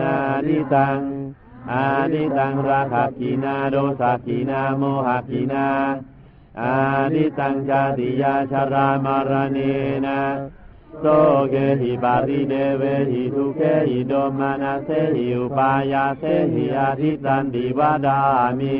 [0.00, 0.14] นา
[0.46, 1.00] ดิตัง
[1.70, 5.68] อาดิตังราคะกินาโดสะกินาโมหะกินา
[6.60, 6.74] อา
[7.14, 9.72] ดิตังจาติยาชรามารณี
[10.06, 10.20] นะ
[11.00, 11.04] โส
[11.50, 18.18] เกหิปาริเดเวหิทุเกหิโดมานาเสหิอุปายาเสหิอาทิตันติวาดา
[18.58, 18.78] มิ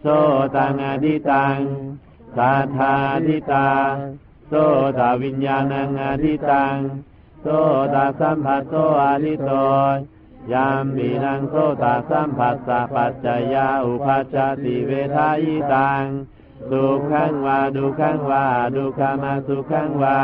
[0.00, 0.06] โส
[0.54, 1.58] ตังอดิตัง
[2.36, 2.94] สัทธา
[3.26, 3.70] ดิตา
[4.48, 4.52] โส
[4.98, 6.76] ตวิญญาณังอดิตัง
[7.42, 7.46] โส
[7.94, 9.50] ตสัมผัสโสอดิโต
[10.52, 16.04] ยามมีนังโสตสัมผัสสะปัจจยาอุปัชชติเวทายตัง
[16.70, 20.20] สุขังวาดุขังวาดุขามาสุขังวา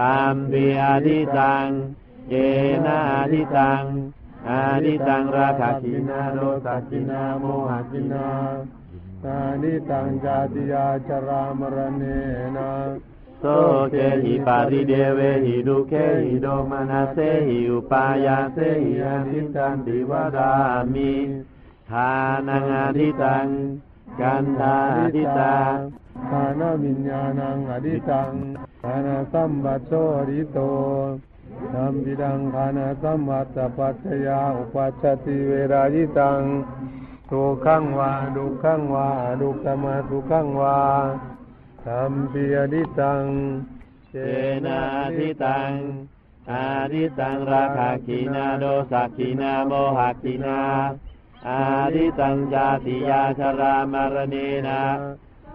[0.00, 1.66] ตามปีอาดิตัง
[2.28, 2.34] เจ
[2.84, 3.82] นาอาดิตัง
[4.48, 8.28] อาดิตังราคะกินาโรสักินาโมหกินา
[9.62, 12.02] นิตังจาติยาชรามรเน
[12.56, 12.70] นะ
[13.40, 13.44] โส
[13.90, 15.92] เกหิปาริเดเวหิดุเค
[16.24, 20.52] หิโดมานาเสหิอุปายาเสหิอาทิตันติวาดา
[20.94, 21.12] มิ
[21.90, 22.10] ทา
[22.48, 23.46] นังอาทิตัง
[24.20, 25.56] กันธาอธิตา
[26.30, 28.32] ฐานวิญญาณังอดิตัง
[28.82, 30.58] ฐานสัมบัตโตอริโต
[31.74, 36.40] นัมปิดังฐานสัมบัตตปัจจยาอุปัชชติเวรายิตัง
[37.30, 39.08] สุขังวาดุขังวา
[39.40, 40.78] ดุขมาสุขังวา
[41.84, 43.24] สัมปิอดิตัง
[44.10, 44.16] เจ
[44.66, 44.80] นา
[45.16, 45.72] ทิตัง
[46.50, 50.60] อาทิตังราคาขีนาโดสักขีนาโมหะขีนา
[51.48, 51.62] อา
[51.94, 54.80] ทิตังจาติยาชรามารณีนา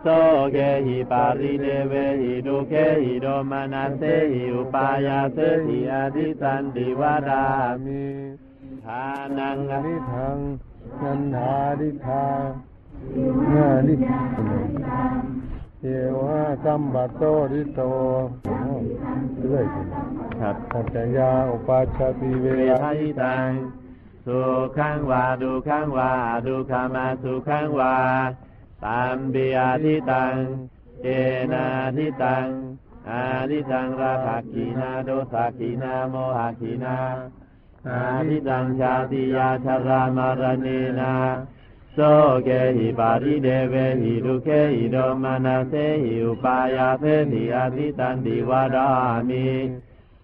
[0.02, 0.06] โส
[0.52, 4.02] เกหิปาริเดเวหิดุเคหิโดมานาเส
[4.32, 7.46] หิอุปายาเสหิอาทิตันติวดา
[7.84, 8.04] มิ
[8.86, 9.04] ทา
[9.38, 10.38] นังอนิทัง
[11.02, 12.26] นันทาดิทา
[13.54, 13.96] นาดิ
[15.82, 15.88] เย
[16.20, 17.82] วะสัมบัตโตริโต
[19.40, 19.78] เรื่อยไป
[20.40, 23.50] ครับปัจจยาอุปัชชติเวเวราทายตัง
[24.26, 24.40] สุ
[24.78, 26.12] ขังวาดุขังวา
[26.46, 27.96] ดุขามาสุขังวา
[28.86, 30.36] ตามปิอาทิตัง
[31.02, 31.06] เจ
[31.52, 32.46] นาทิตัง
[33.10, 36.98] อาทิตังราภกีนาโดสักขีนาโมหะขีนา
[37.88, 41.14] อาทิตังชาติยาชรามารณีนา
[41.94, 41.98] โส
[42.46, 48.88] เกหิปาริเดเวหิดุเคหิโดมานาเสหิอุปายาเสหิอาทิตันติวาดา
[49.30, 49.50] มิ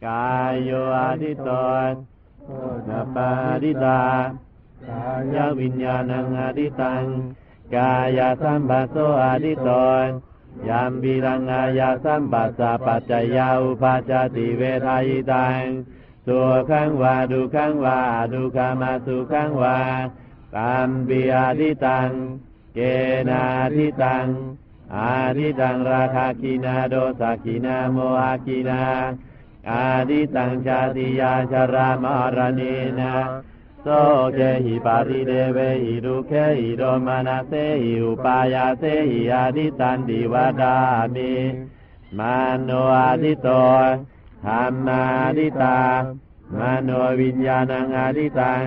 [0.05, 1.49] กายโยอาทิต
[1.89, 1.91] น
[2.87, 3.29] นาปา
[3.63, 4.01] ดิตา
[4.87, 7.05] กายาวิญญาณังอาทิตัง
[7.75, 9.69] กายาสัมปัสโสอาทิต
[10.05, 10.07] น
[10.67, 15.65] ยามบิรังอายาสัมปัสสะปัจจยาอุปาจติเวทายตัง
[16.25, 17.99] สุขังวาดุขังวา
[18.33, 19.77] ดุขามาสุขังวา
[20.55, 22.09] ตามปิอาทิตัง
[22.75, 22.79] เก
[23.29, 23.43] นา
[23.75, 24.27] ทิตัง
[24.95, 28.83] อาทิตังราคากินาโดสักกินาโมหกินา
[29.71, 33.13] อาทิตังชาติยาชรามารณีนา
[33.81, 33.87] โส
[34.35, 40.77] เกหิปาริเดเวหิดุเคหิโดมานาเสหิอุปายาเสหิอาทิตันติวดา
[41.15, 41.33] มิ
[42.17, 43.49] มาโนอาทิโต
[44.47, 45.03] ธรรมา
[45.37, 45.81] ทิตา
[46.59, 46.89] มโน
[47.21, 48.65] วิญญาณังอาทิตัง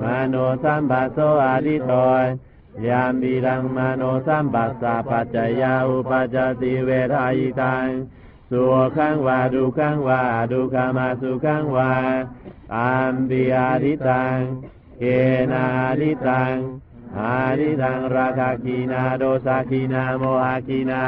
[0.00, 1.92] มโนสัมปัสโสอาทิโต
[2.88, 7.86] ยามบิรังมโนสัมปัสสะปัจจยาอุปจจติเวทายตัง
[8.50, 8.62] สุ
[8.96, 10.22] ขังวาดุขังวา
[10.52, 11.92] ดุขามาสุขังวา
[12.72, 14.38] ตามปิอาทิตัง
[14.98, 15.04] เก
[15.52, 15.66] นา
[16.00, 16.56] ทิตัง
[17.18, 21.04] อาทิตังราคากีนาโดสากีนาโมหะกีนา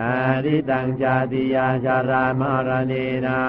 [0.00, 3.40] อาทิตตังชาติยาชะรามะระเณนะ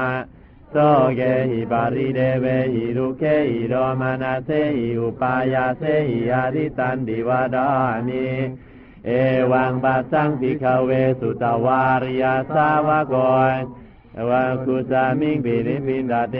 [0.71, 0.75] โส
[1.15, 7.69] เกหิปะริเทเวหิ ทุกเขหิโทมะนัสเสหิอุปายาเสหิอาทิตตันติวะทา
[8.07, 8.27] มิ
[9.05, 9.11] เอ
[9.51, 16.37] วังปัสสัง ภิกขะเวสุตะวา อะริยะสาวะโก จักขุสมิงปินิพพินทะติ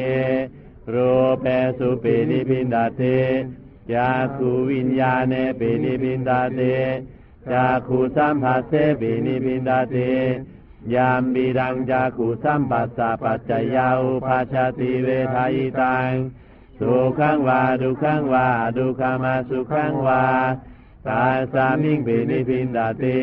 [0.94, 1.46] รูเป
[1.78, 3.02] สุปินิพพินทะติ
[3.92, 6.62] จักขุวิญญาเณปินิพพินทะติ
[7.52, 9.98] จักขุสัมผัสเสปินิพพินทะติ
[10.94, 16.12] ยัมปิทังจักขุสัมผัสสะปัจจะยาอุปปัชชะติเวทะยิตัง
[16.80, 20.24] สุขังวา ทุกขังวา อะทุกขะมะสุขังวา
[21.08, 23.20] ตัสมิงปินิพพินทะติ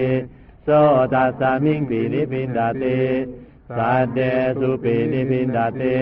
[0.65, 0.69] โส
[1.15, 3.01] ตัสมิงปินิพพินทะติ
[3.77, 4.21] สัทเท
[4.61, 5.99] สุปินิพพินทะติ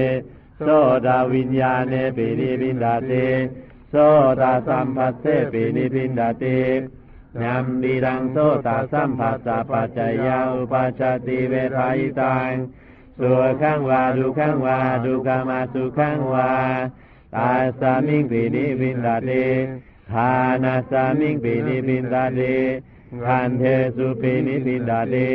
[0.62, 0.68] โส
[1.06, 3.26] ตะวิญญาเณปินิพพินทะติ
[3.90, 3.94] โส
[4.40, 6.58] ตะสัมผัสเสปินิพพินทะติ
[7.42, 12.52] ยัมปิทังโสตะสัมผัสสะปัจจะยาอุปปัชชะติเวทะยิตัง
[13.18, 16.50] สุขังวา ทุกขังวา อะทุกขะมะสุขังวา
[17.34, 19.46] ตัสมิงปินิพพินทะติ
[20.12, 20.30] ฆา
[20.64, 22.56] นัสมิงปินิพพินทะติ
[23.24, 23.64] คันเธ
[23.96, 25.30] สุปินิพพินทะติ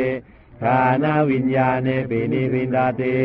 [0.62, 3.16] ฆานะวิญญาเณปินิพพินทะติ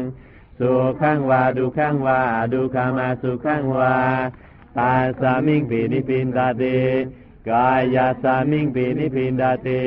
[0.59, 2.19] สุขังวา ทุกขังวา
[2.53, 3.95] อะทุกขะมะสุขังวา
[4.77, 6.79] ตัสมิงปินิพพินทะติ
[7.49, 9.83] กายัสมิงปินิพพินทะติ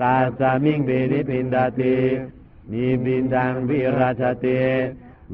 [0.00, 1.96] ตาสามิงปินิพินดาติ
[2.72, 4.62] นิพินดังวิราชติ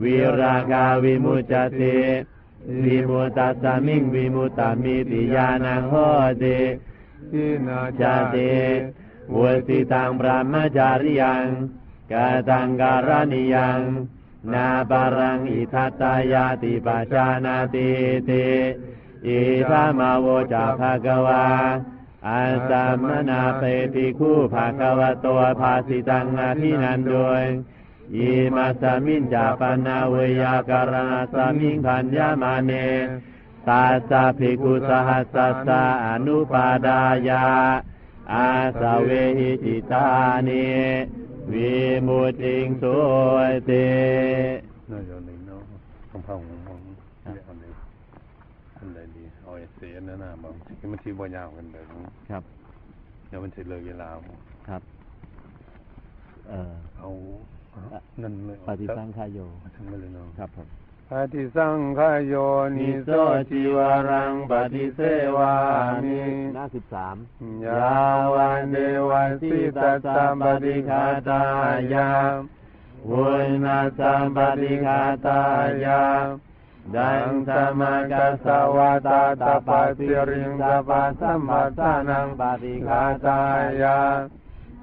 [0.03, 1.97] วิรากาวิมุจจติ
[2.85, 5.95] วิมุตตาสามิงวิมุตตามิติยานังโห
[6.43, 6.59] ติ
[7.31, 8.03] ทินาจ
[8.35, 8.53] ติ
[9.35, 11.47] วุติตังพระมจาริยัง
[12.13, 13.81] กาตังการณิยัง
[14.53, 17.89] นาปารังอิทัตตายาติปัจจานาติ
[18.29, 18.45] ติ
[19.27, 19.39] อิ
[19.71, 21.45] ธามาโวจาภะกวา
[22.29, 23.63] อาสัมมนาเป
[23.95, 27.43] ติคู่ภาควะตัวภาสิตังอาทินันโดย
[28.15, 32.73] อิมาสมินจาปนาเวยาการณาสมิงพันยามาเน
[33.69, 37.45] ตาสาภิกุสหัสสะสะอนุปาดายา
[38.33, 38.49] อา
[38.81, 40.07] สเวหิจิตา
[40.49, 40.67] นิ
[41.53, 41.75] วิ
[42.07, 42.97] มุติงสุ
[43.67, 43.71] เต
[44.91, 45.63] น่าจะหนึ่งเนาะ
[46.11, 46.79] คำพังของ
[47.23, 47.73] เรียกอันนี้
[48.79, 49.25] อันใดดี
[49.77, 51.85] เอาไอ้เสียนั่นน่ะบางทีมันทีบ่ยาวกันเด้อ
[52.31, 52.43] ครับ
[53.29, 54.09] เดี๋ยวมันสิเลยเวลา
[54.69, 54.83] ครับ
[56.49, 57.09] เอ่อเอา
[58.23, 59.39] นั่นเลยปฏิสังขายโย
[59.77, 60.67] ทั้งนั้นเลยเนาะครับผม
[61.11, 62.35] ปฏิสังขายโย
[62.77, 63.11] นิโส
[63.51, 65.01] จิวารังปฏิเส
[65.37, 65.55] วา
[66.05, 66.21] มิ
[66.55, 67.17] หน้าสิบสาม
[67.67, 67.95] ยา
[68.35, 68.77] วันเด
[69.11, 71.43] วันสิตัสสัมปฏิคาตา
[71.95, 72.11] ยา
[73.11, 73.25] วุ
[73.65, 75.41] นาสัมปฏิคาตา
[75.85, 76.03] ยา
[76.95, 78.47] ดังสมากัส
[78.77, 83.41] วะตาตาปัสสิริงสปะสัมปัสานังปฏิคาตา
[83.83, 83.99] ยา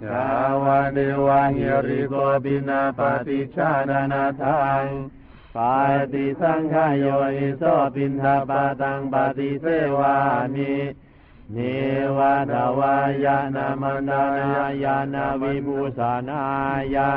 [0.10, 0.26] ยา
[0.64, 2.14] วะเดวะหิริโก
[2.44, 4.86] บินาปฏิชานานาทัง
[5.56, 5.76] ปา
[6.14, 7.64] ติสังขายโยนิโส
[7.96, 9.66] ปินทปาตังปฏิเส
[9.98, 10.16] วา
[10.54, 10.74] มิ
[11.54, 11.58] เน
[12.18, 16.42] วะทวายานามันดานายานาวิบูสานา
[16.96, 17.12] ยา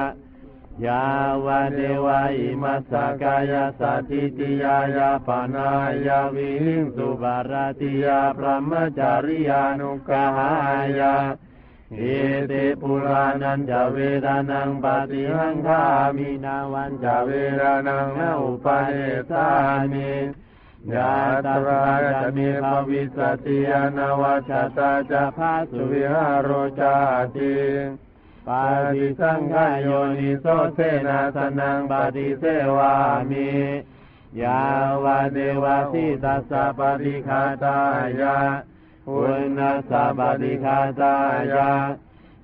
[0.84, 1.04] ยา
[1.46, 5.68] วเดวะอิมัสสกายาสัตติติยายาปนา
[6.06, 10.50] ยาวิหิงสุบารติยาพระมจาริยานุกหา
[10.98, 11.14] ยา
[11.94, 12.00] เอ
[12.48, 15.82] เตปุรานันจะเวดานังปฏิหังคา
[16.16, 18.98] มินาวันจะเวดานังนาอุปเน
[19.30, 19.46] สา
[19.92, 20.10] มิ
[20.94, 21.12] ยา
[21.46, 21.82] ตรา
[22.20, 26.94] จะมีภวิสติยานวัชตาจะพาสุวิหารโรจา
[27.34, 27.54] ติ
[28.48, 32.44] ปาติสังขโยนิโสเสนาสนังปฏิเส
[32.76, 32.94] วา
[33.30, 33.50] มิ
[34.42, 34.62] ยา
[35.04, 37.78] วะเดวะสิตัสสะปฏิคาตา
[38.20, 38.38] ยา
[39.08, 39.18] อุ
[39.58, 41.14] ณัสสะปฏิคาตา
[41.52, 41.70] ยา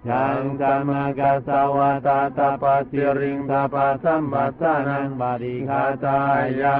[0.08, 6.18] ยังกรรมกัสสวาตาตะปะสิริงสะปะสัมผัสสานัง ปะฏิฆาตา
[6.62, 6.78] ยะ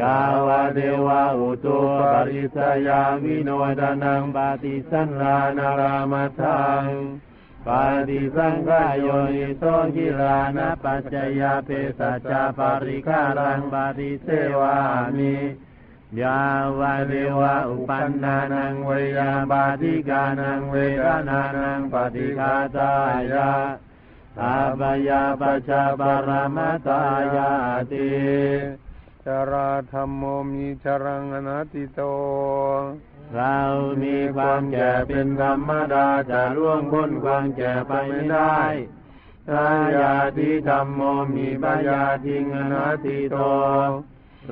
[0.00, 6.84] ยาวะเทวะอุตุปะริสสะยะวิโนทะนัง ปะฏิสัลลานารามัตถัง
[7.68, 9.62] ปะฏิสังขา โยนิโส
[9.96, 14.26] คิลานะปัจจะยะเภสัชชะปะริกขารังปะฏิเส
[14.60, 14.76] วา
[15.16, 15.34] มิ
[16.20, 16.40] ยา
[16.78, 22.92] วะเทวะอุปปันนานังเวยาบาติกานังเวรนานังปฏิคาตา
[23.32, 23.50] ยา
[24.42, 27.02] อาบยาปชาปรามตา
[27.36, 27.50] ยา
[27.92, 28.10] ติ
[29.24, 32.00] จราธรรมโมมีจรังอนัติโต
[33.36, 33.58] เรา
[34.02, 38.60] มีความแก่เป็นธรรมดาจะล่วงพ้นความแก่ไปไม่ได้
[39.50, 41.00] ทายาติธรรมโม
[41.34, 43.36] มีปยาทิงอนัตติโต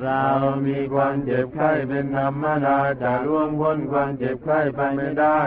[0.03, 0.25] เรา
[0.67, 5.41] มีความเจ็บไข้เป็นธรรมดาจะล่วงพ้นความเจ็บไข้ไปไม่ได้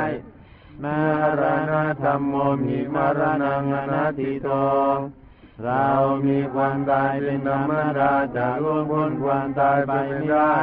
[0.83, 0.99] มา
[1.41, 4.51] รณะธรรมโมมีมารณังอนัตติโต
[5.65, 5.87] เรา
[6.27, 10.61] มีความตายเป็นธรรมดาจะล่วงพ้นความตายไปไม่ได้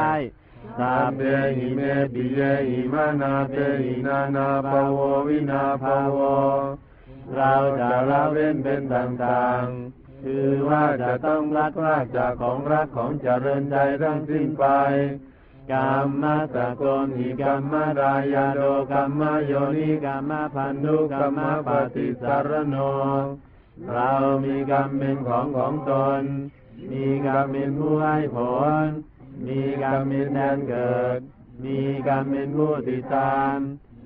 [0.78, 1.20] สาเป
[1.56, 1.80] หิเม
[2.12, 6.18] ปิเยหิมานาเปหินานาภาโววินาภาโว
[7.36, 14.66] เราจะละเว้นเป็นต่างๆ คือว่าจะต้องรักพลากจากของรักของเจริญใจทั้งสิ้นไป
[15.72, 18.60] กรรมสกลหิกรรมรายาโด
[18.92, 22.76] กรรมโยนิกรรมพันธุกรรมปฏิสารโน
[23.92, 24.12] เรา
[24.44, 26.22] มีกรรมเป็นของของตน
[26.90, 28.36] มีกรรมเป็นผู้ให้ผ
[28.82, 28.84] ล
[29.46, 31.20] มีกรรมเป็นแดนเกิด
[31.64, 31.78] มี
[32.08, 33.56] กรรมเป็นผู้ติดตาม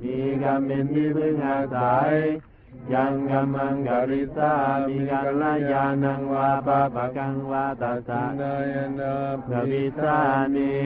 [0.03, 2.13] มีกรรมเป็นที่พึ่งอาศัย
[2.93, 4.55] ยังกรรมังกริสา
[4.89, 9.15] มีกัลยานังวาปะปะกังวาตัสสะนายนา
[9.49, 10.19] ภวิสา
[10.57, 10.77] นิ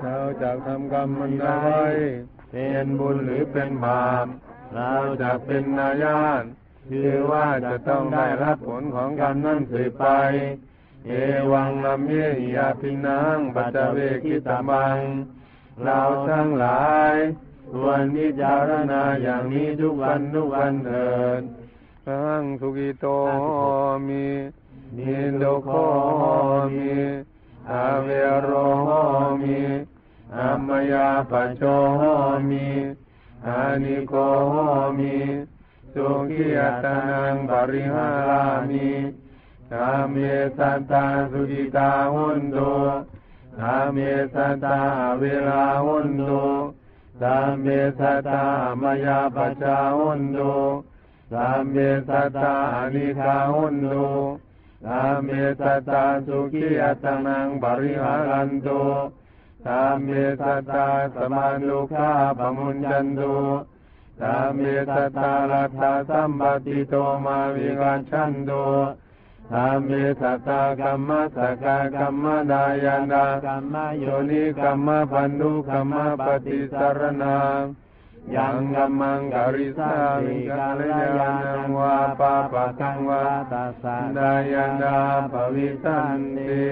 [0.00, 1.58] เราจะทำกรรมมันได้
[2.50, 4.26] เป็นบุญหรือเป็นบาป
[4.74, 6.42] เราจะเป็นนายาต
[6.88, 10.06] คือว่าจะต้องได้รับผลของกรรมนั้นสืบไป
[11.06, 11.12] เอ
[11.52, 14.98] วังลำเยหิยาพินังปัจเวกิตามัง
[15.82, 17.14] เราทั้งหลาย
[17.72, 21.40] ควรพิจารณาอย่างนี้ทุกวันทุกวันเถิด
[22.06, 23.06] ทังสุกิโต
[24.08, 24.26] มี
[24.96, 25.70] นิโดโค
[26.74, 26.94] มี
[27.70, 28.08] อาเว
[28.42, 28.50] โร
[29.42, 29.60] มี
[30.36, 31.62] อามยาปโช
[32.50, 32.66] มี
[33.46, 34.14] อานิโก
[34.98, 35.16] มี
[35.92, 38.88] สุขียตานังปริหารามี
[39.74, 40.16] กาเม
[40.58, 42.58] สัตตาสุจิตาหุนโต
[43.60, 43.98] กาเม
[44.34, 44.78] สัตตา
[45.20, 46.24] เวลาหุนโต
[47.20, 47.66] สามเม
[47.98, 48.42] สัตตา
[48.80, 50.38] มายาปชาหุนโต
[51.32, 51.76] สามเม
[52.08, 53.94] สัตตาอนิคาหุนโต
[54.84, 58.68] สามเมสัตตาสุขียตานังปริหารันโต
[59.64, 60.08] สามเม
[60.40, 63.22] สัตตาสมานุคาปมุญจันโต
[64.20, 64.60] สามเม
[64.94, 66.94] สัตตาลัทธาสัมปติโต
[67.24, 68.52] มาวิกาชันโต
[69.56, 75.94] สามเมสัตตากรรมสกากรรมดายานากรรมโยนิกรรมพันธุกรรม
[76.24, 77.36] ปฏิสารนา
[78.34, 79.92] ยังกรรมังกริสา
[80.24, 80.80] มิกาล
[81.18, 84.96] ยานังวาปาปะกังวาตาสาดายานา
[85.32, 86.64] ปวิสันติ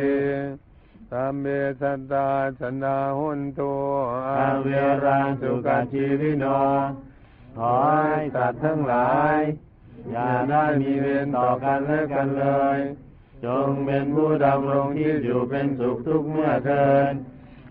[1.11, 1.45] สัมเม
[1.81, 2.29] สัตตา
[2.59, 3.61] ชนาหุนโต
[4.39, 4.69] อาเว
[5.05, 6.45] ราสุกชีวิโน
[7.59, 7.73] ขอ
[8.09, 9.39] ให้สัตว์ทั้งหลาย
[10.11, 12.47] อย่าได้มีเวรต่อกันและกันเล
[12.77, 12.79] ย
[13.45, 17.13] จงเป็นผู้ดำรงที่อยู่เป็นสุขทุกเมื่อเทิน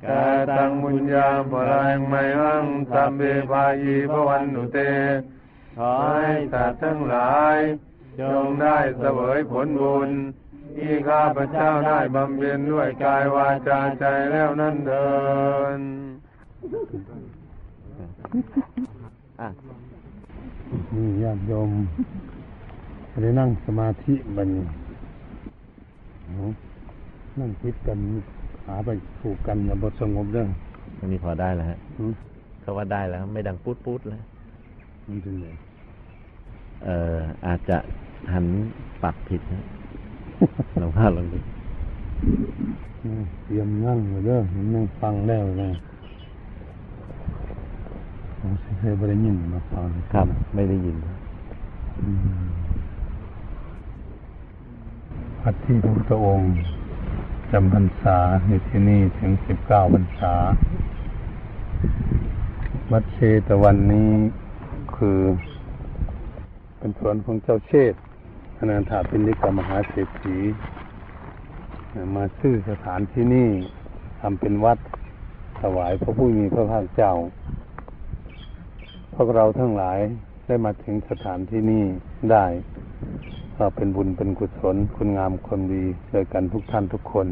[0.05, 3.21] กาตังมุญญาปรายไมหังสัมเบ
[3.51, 4.79] ปายีพวันนุเต
[5.77, 7.57] ขอให้สัตว์ทั้งหลาย
[8.19, 10.09] จงได้เสวยผลบุญ
[10.75, 15.11] ที่ข้าพเจ้าได้บำเพ็ญด้วยกายวาจาใจแล้วนั่นเดิ
[15.77, 15.79] น
[19.41, 19.49] อะ
[20.95, 21.71] นี่ญาติโยม
[23.19, 24.49] ได้นั่งสมาธิบัดน
[27.39, 27.97] นั่งคิดกัน
[28.65, 28.89] หาไป
[29.21, 30.49] ถูกกันอย่าบทสงบเรื่อง
[30.99, 31.77] อันนี้พอได้แล้วฮะ
[32.61, 34.21] เขาว่าได้แล้ว ไม่ดังปุ๊ดปุ๊ดเลย
[35.07, 35.47] มันเป็นไง
[36.83, 37.77] เอ่ออาจจะ
[38.33, 38.45] หัน
[39.01, 39.65] ปรับผิดนะ
[40.81, 41.39] ลองว่าลองดู
[43.43, 44.39] เตรียมนั่งเลยเด้อ
[44.75, 45.73] นั่งฟังแล้วเลย
[48.39, 50.97] ผมสิเคยบริยินมาฟังครับ ไม่ได้ยิน
[52.01, 52.09] อื
[52.47, 52.60] ม
[55.45, 56.51] พัดที่พระพุทธองค์
[57.51, 58.17] จำพรรษา
[58.47, 60.33] ในที่นี่ถึงสิบเก้าพรรษา
[62.91, 63.17] วัดเช
[63.47, 64.11] ตวันนี้
[64.95, 65.19] คือ
[66.77, 67.93] เป็นสวนของเจ้าเชษ
[68.57, 70.37] อนันถาปินิกมหาเศรษฐี
[72.15, 73.49] มาซื้อสถานที่นี่
[74.21, 74.77] ทำเป็นวัด
[75.61, 77.13] ถวายพระผู้มีพระภาคเจ้า
[79.13, 79.99] พวกเราทั้งหลาย
[80.45, 81.85] ได้มาถึงสถานที่นี่
[82.31, 82.45] ได้
[83.57, 87.27] ก็เป็นบุญเป็นกุศลคุณงามความดีโดยกันทุกท่านทุกคน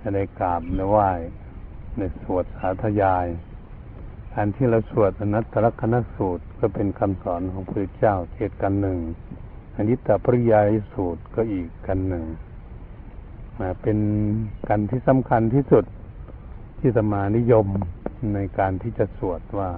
[0.00, 1.10] จะได้กราบและไหว้
[1.96, 3.26] ในสวดสาธยาย
[4.34, 8.98] การที่เราสวดอนัตตลกนสูตรก็เป็นคำสอนของพระเจ้าเทศกันหนึ่ง
[9.76, 12.24] อนิตตปริยายสูตรก็อีกกันหนึ่ง
[13.58, 13.98] มาเป็น
[14.68, 15.84] กันที่สำคัญที่สุด
[16.78, 17.66] ที่สมานิยม
[18.34, 19.70] ในการที่จะสวดว่า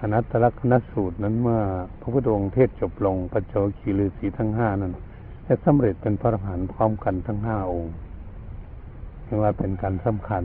[0.00, 1.60] อนัตตลักษณสูตรนั้นเมื่อ
[2.00, 4.92] พระพุทธองค์เทศจบลงปัจโจคีฤาษีทั้งห้านั้น
[5.44, 7.94] ได้สำเร็จเป็นพระอรหันต์พร้อมกันทั้งห้าองค์
[9.24, 10.44] เรียกว่าเป็นการสำคัญ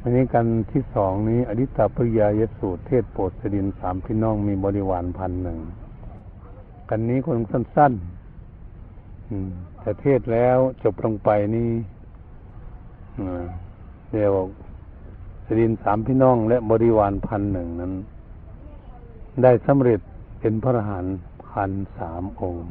[0.00, 5.58] อันนี้การที่สองนี้ อดิตตปริยายสูตรเทศโปรดสดินสามพี่น้องมีบริวารพันหนึ่ง
[6.88, 11.70] กันนี้คนสั้นๆแต่เทศแล้วจบลงไปนี่
[14.10, 14.44] เรียกว่า
[15.46, 17.92] สดินสามพี่น้องและบริวารพันหนึ่งนั้น
[19.40, 20.00] ได้สำเร็จ
[20.40, 21.16] เป็นพระอรหันต์
[21.48, 22.68] พันสามองค์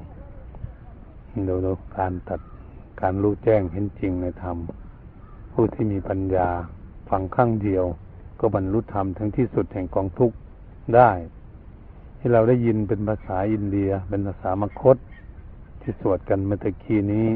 [1.47, 2.41] ดูดูการตัด
[3.01, 4.57] การรู้แจ้งเห็นจริงในธรรม
[5.53, 6.47] ผู้ที่มีปัญญา
[7.09, 7.85] ฟังข้างเดียว
[8.39, 10.35] ก็บรรลุธรรมทั้งที่สุดแห่งกองทุกข์
[10.95, 11.11] ได้
[12.17, 14.97] ที่เราได้ยินเป็นภาษาอินเดีย เป็นภาษามคต
[15.81, 17.29] ที่สวดกันเมื่อตะกี้นี้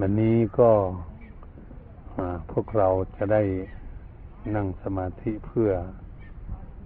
[0.00, 0.70] วันนี้ก็
[2.50, 3.42] พวกเราจะได้
[4.54, 5.70] นั่งสมาธิเพื่อ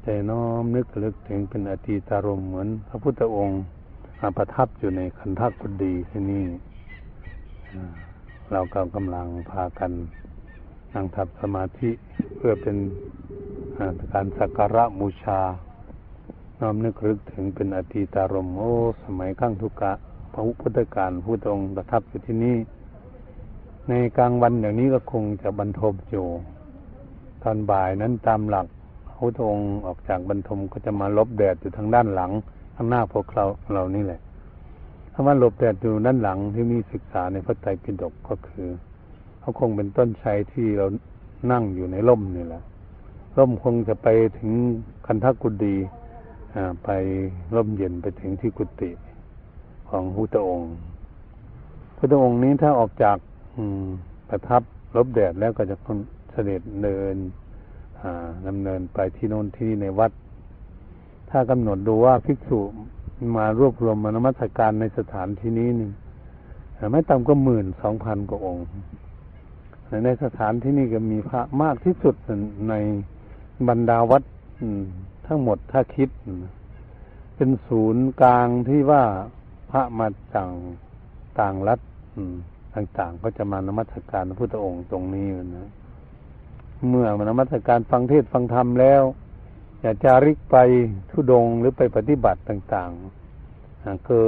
[0.05, 3.63] ใจน้อมนึกลึกถึงเป็นอดีตารมณ์เหมือนพระพุทธองค์
[4.21, 6.45] มาประทับอยู่ในคันธกุฎีที่นี่
[8.53, 9.93] เราก็กำลังพากัน
[10.95, 11.91] นั่งทับสมาธิ
[12.37, 12.77] เพื่อเป็น
[14.13, 15.41] การสักการะบูชา
[16.61, 18.73] น้อมนึกลึกถึงเป็นอดีตารมณ์โอ้
[19.05, 19.93] สมัยข้างทุกะ
[20.33, 22.57] พระพุทธการพุทธองค์ประทับอยู่ที่นี่
[23.89, 26.27] ในกลางวันอย่างนี้ก็คงจะบรรทมอยู่
[27.43, 28.67] ตอนบ่ายนั้นตามหลัก
[29.21, 32.31] พระพุทธองค์ออกจากบรรทมก็จะมาลบแดดอยู่ทางด้านหลัง
[32.75, 34.21] ข้างหน้าพวกเราเรานี่แหละ
[35.13, 38.69] คำว่าลบแดดอยู่ด้านหลังที่มีศึกษาในพระไตรปิฎกก็คือ
[39.41, 40.87] เขาคงเป็นต้นชัยที่เรา
[41.53, 42.63] นั่งอยู่ในร่มนี่แหละ
[43.39, 44.09] ร่มคงจะไป
[44.39, 44.51] ถึง
[45.07, 45.77] คันทักกุดี
[46.85, 46.89] ไป
[47.57, 48.91] ร่มเย็นไปถึงที่กุฏิ
[49.89, 50.73] ของพุทธองค์
[51.97, 53.17] พุทธองค์นี้ถ้าออกจาก
[54.29, 54.63] ประทับ
[54.97, 55.77] ลบแดดแล้วก็จะ
[56.31, 57.17] เสด็จเดิน
[58.47, 60.13] ดำเนินไปที่โน่นที่นี่ในวัด
[61.31, 62.61] ถ้ากำหนดดูว่าภิกษุ
[63.37, 65.91] มารวบรวมมานมัสการในสถานที่นี้นี่
[66.93, 68.67] ไม่ต่ำกว่าหมื่นสองพันกว่าองค์
[70.05, 72.15] ในสถานที่นี้ก็มีพระมากที่สุด
[72.69, 72.75] ใน
[73.69, 74.23] บรรดาวัด
[75.27, 76.09] ทั้งหมดถ้าคิด
[77.37, 79.03] เป็นศูนย์กลางที่ว่า
[79.71, 80.51] พระมาจาก
[81.41, 81.81] ต่างรัฐ
[82.75, 85.69] ต่างๆ ก็จะมานมัสการพระพุทธองค์ตรงนี้นะ
[86.89, 89.03] เมื่อมนมัสการฟังเทศฟังธรรมแล้ว
[89.81, 90.57] อย่าจาริกไป
[91.11, 94.27] ทุดงหรือไปปฏิบัติต่างๆคือ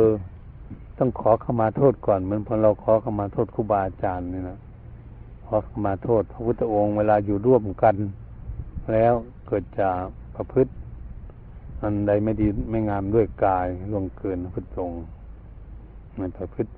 [0.98, 4.58] ต้องขอขมาโทษก่อนเหมือนพอเราขอขมาโทษครูบาอาจารย์นี่นะ
[5.46, 7.96] ขอขมาโทษพระพุทธองค์เวลาอยู่ร่วมกัน
[8.92, 9.14] แล้ว
[9.46, 9.88] เกิดจะ
[10.34, 10.72] ประพฤติ
[11.82, 15.02] อันใดไม่ดีไม่งามด้วยกายล่วงเกินพระพุทธองค์
[16.18, 16.70] มันประพฤติ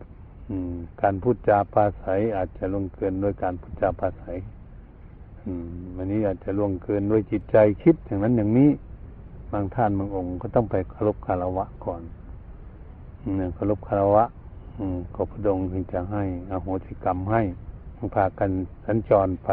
[1.02, 4.36] การพูดจาปาศัยอาจจะล่วงเกินด้วยการพูดจาปาศัย
[5.96, 8.70] อันนี้อาจจะล่วงเกินด้วยจิตใจคิดอย่างนั้นอย่างนี้
[9.52, 12.02] บางท่านบางองค์ก็ต้องไปเคารพคารวะก่อน
[13.36, 14.24] เนี่ยเคารพคารวะ
[15.14, 17.42] ก็พระดงถึงจะให้อโหสิกรรมให้
[18.14, 18.50] พากัน
[18.86, 19.50] สัญจรไป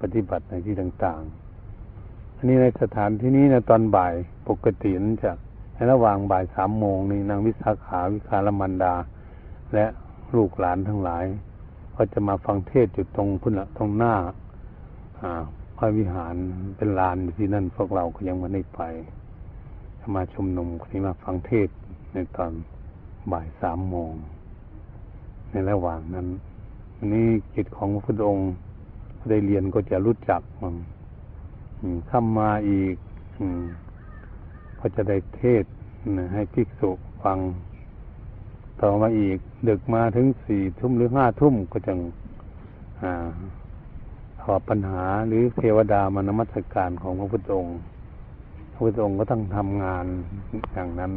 [0.00, 1.20] ปฏิบัติในที่ต่าง
[1.78, 4.14] ๆ อันนี้ในสถานที่นี้นะตอนบ่าย
[4.48, 5.32] ปกตินจะ
[5.74, 8.94] ในระหว่างบ่ายสามโมงนี่นางวิสาขาวิคารมันดา
[9.74, 9.86] และ
[10.36, 11.24] ลูกหลานทั้งหลาย
[11.94, 14.14] ก็จะมาฟังเทศจุดตรงพุ่นละตรงหน้า
[15.76, 16.34] พระวิหาร
[16.76, 18.80] เป็นลานที่นั่นพวกเราก็ยังไม่ได้ไป
[20.14, 21.68] มาชมนุมที่มาฟังเทศ
[22.12, 22.52] ในตอน
[23.32, 24.12] บ่ายสามโมง
[25.50, 26.26] ในระหว่างนั้น
[26.96, 28.52] อันนี้จิตของพระพุทธองค์
[29.28, 30.74] ได้เรียนก็จะรู้จักมัน
[32.10, 32.94] ข้ามาอีก
[34.80, 35.64] ก็จะได้เทศ
[36.34, 36.90] ให้ภิกษุ
[37.22, 37.38] ฟัง
[38.80, 39.38] ต่อมาอีก
[39.68, 41.92] ดึกมาถึงสี่ทุ่มหรือห้าทุ่มก็จะ
[44.46, 47.78] ตอบปัญหาหรือเทวดามานมัสการของพระพุทธองค์
[48.72, 50.06] พระพุทธองค์ก็ต้องทำงาน
[50.72, 51.12] อย่างนั้น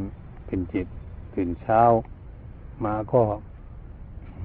[0.46, 0.88] เป็นจิต
[1.34, 1.82] ตื่นเช้า
[2.86, 3.22] มาก็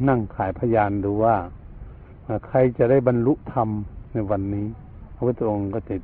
[0.09, 1.37] นั่งขายพยานดูว่า
[2.47, 3.69] ใครจะได้บรรลุธรรม
[4.13, 4.67] ในวันนี้
[5.15, 6.03] พระพุทธองค์ก็ติด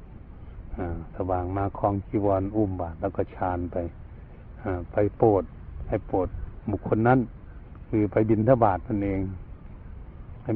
[1.16, 3.76] สว่างมาคลองจีวรอุ้มบาทแล้วก็ชานไป
[4.92, 5.42] ไปโปรด
[5.86, 6.28] ไปโปรด
[6.70, 7.18] บุคคลนั้น
[7.88, 9.20] คือไปบินทบาทนั่นเอง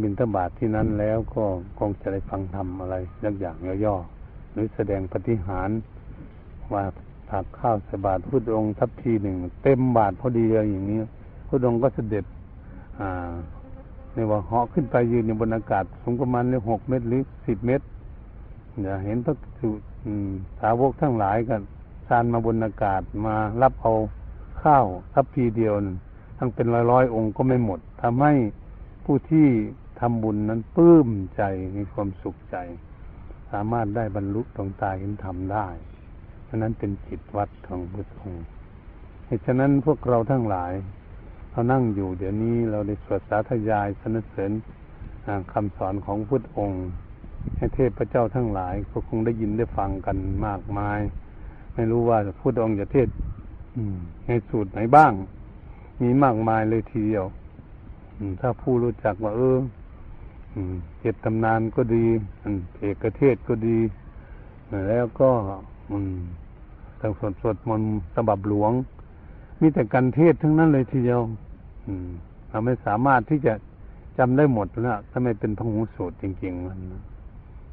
[0.02, 1.44] บินทบาทที่นั้นแล้วก็
[1.78, 5.70] คงจะได้ฟังธรรมอะไรสักอย่างย่อๆหรือแสดงปฏิหาร
[6.72, 6.84] ว่า
[7.30, 10.98] ตักข้าวใส่บาตรพุทธองค์ทัพทีหนึ่งเต็มบาทพอดีเลยอย่างนี้
[11.48, 12.24] พุทธองค์ก็เสด็จ
[13.00, 13.30] อ่า
[14.14, 17.86] ในว่าเหาะขึ้นไปยืนอยู่บนอากาศสูงประมาณหกเมตรหรือสิบเมตร
[18.82, 19.68] อย่าเห็นพระสุ
[20.60, 21.60] สาวกทั้งหลายกัน
[22.08, 23.92] ซานมาบนอากาศมารับเอา
[24.62, 25.74] ข้าวทัพพีเดียว
[26.38, 28.32] ทั้งเป็นร้อยร้อยองค์ก็ไม่หมดทำให้
[29.04, 29.48] ผู้ที่
[30.00, 31.42] ทำบุญนั้นปลื้มใจ
[31.76, 32.56] มีความสุขใจ
[33.50, 35.68] สามารถได้บรรลุตรงตายเห็นธรรมได้
[36.48, 38.44] ฉะนั้นเป็นจิตวัดของพุทธองค์
[39.26, 40.72] เหตุฉะนั้นพวกเราทั้งหลาย
[41.50, 44.52] เรานั่งอยู่เดี๋ยวนี้เราได้สวดสาธยายสนเสริญ
[45.52, 46.84] คำสอนของพุทธองค์
[47.56, 50.16] ให้เทพเจ้าทั้งหลายก็คงได้ยินได้ฟังกัน
[50.46, 51.00] มากมาย
[51.74, 53.08] ไม่รู้ว่าพุทธองค์จะเทศ
[54.26, 55.12] ในสูตรไหนบ้าง
[56.02, 57.24] มีมากมายเลยทีเดียว
[58.40, 59.58] ถ้าผู้รู้จักว่าเออ
[61.00, 62.04] เจ็ดตำนานก็ดี
[62.80, 63.78] เอกเทศก็ดี
[64.88, 65.30] แล้วก็
[67.00, 68.72] ทั้งสวดสวดมนต์ฉบับหลวง
[69.60, 71.20] มีแต่การเทศทั้งนั้นเลยทีเดียว
[72.48, 73.54] เราไม่สามารถที่จะ
[74.18, 76.80] จำได้หมดแล้วถ้าไม่เป็นพระหูสูตรจริงๆมัน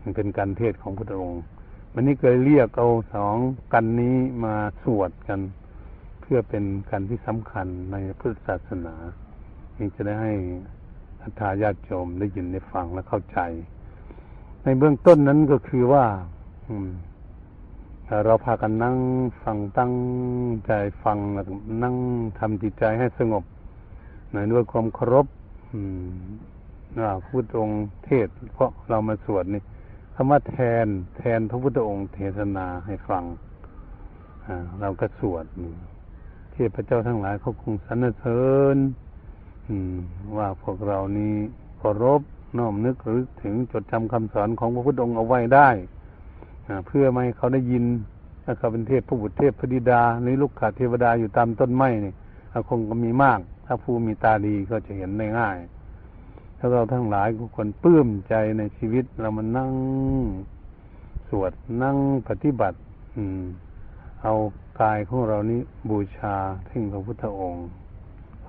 [0.02, 1.42] มันเป็นการเทศของพระองค์
[1.94, 3.36] มันนี่เคยเรียกเอาสอง
[3.74, 5.40] กันนี้มาสวดกัน
[6.22, 8.96] เพื่อเป็นการที่สำคัญในพุทธศาสนา
[9.78, 10.34] นี่จะได้ให้
[11.22, 13.40] อัธยาติโยมได้ยินได้ฟังและเข้าใจ
[14.64, 16.06] ในเบื้องต้นนั้นก็คือว่า
[16.68, 16.92] อืม
[18.26, 18.98] เราพากันนั่ง
[19.44, 19.94] ฟังตั้ง
[20.66, 20.72] ใจ
[21.04, 21.46] ฟังแล้ว
[21.84, 21.96] นั่ง
[22.40, 23.44] ทำจิตใจให้สงบ
[24.32, 25.28] หน่อยด้วยความเคารพ
[27.02, 29.62] ว่าพูดองค์เทศ เพราะเรามาสวดนี่
[30.16, 33.24] คำว่าแทน แทนพระพุทธองค์เทศนาให้ฟัง
[34.82, 35.46] เราก็สวด
[36.54, 38.42] เทพเจ้าทั้งหลายเขาคงสรรเสริ
[38.76, 38.78] ญ
[40.38, 41.34] ว่าพวกเรานี้
[41.78, 42.22] เคารพ
[42.58, 45.70] น้อมนึกหรือถึงจดจำคำสอนของพระพุทธองค์เอาไว้ได้
[46.88, 47.84] เพื่อไม่ให้เขาได้ยิน
[48.44, 52.14] ถ้าเขาเป็นเทพผู้บุตรเทพพธิดาหรือลูกขาเทวดาอยู่ตามต้นไม้นี่
[52.68, 55.58] คงก็มีมาก ถ้าผู้มีตาดีก็จะเห็นได้ง่าย
[56.58, 59.72] ถ้าเราทั้งหลายทุกคนปลื้มใจในชีวิตเรามันนั่ง
[61.30, 61.52] สวด
[61.84, 61.98] นั่ง
[62.28, 62.78] ปฏิบัติ
[63.18, 63.44] อืม
[64.24, 64.34] เอา
[64.82, 66.36] กายของเรานี้บูชา
[66.70, 67.66] ถึงพระพุทธองค์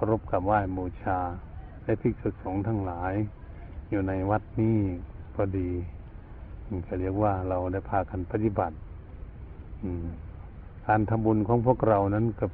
[0.03, 1.18] ารพกับไหว้บูชา
[1.84, 3.14] และภิกษุสงฆ์ทั้งหลาย
[3.90, 4.78] อยู่ในวัดนี้
[5.36, 5.70] ก็ดี
[6.86, 8.76] ก็เรียกว่าเราได้พากันปฏิบัติ
[10.86, 12.50] การทำบุญของพวกเรานั้นกับ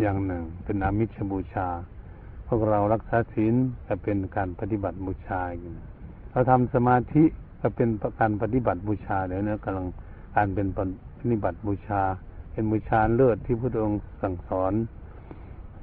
[0.00, 1.68] อย่างหนึ่ง เป็นอามิชบูชา
[2.48, 3.54] พวกเรารักษาศีล
[3.86, 5.70] ก็เป็นการปฏิบัติบูชาอย่
[6.30, 7.24] เราทำสมาธิ
[7.60, 7.88] ก็เป็น
[8.20, 9.86] การปฏิบัติบูชาเดี๋ยวนี้กำลัง
[10.36, 10.78] การเป็นป
[11.30, 12.02] ฏิบัติบูชา
[12.52, 14.72] เป็นบูชาเลิศที่พระองค์สั่งสอน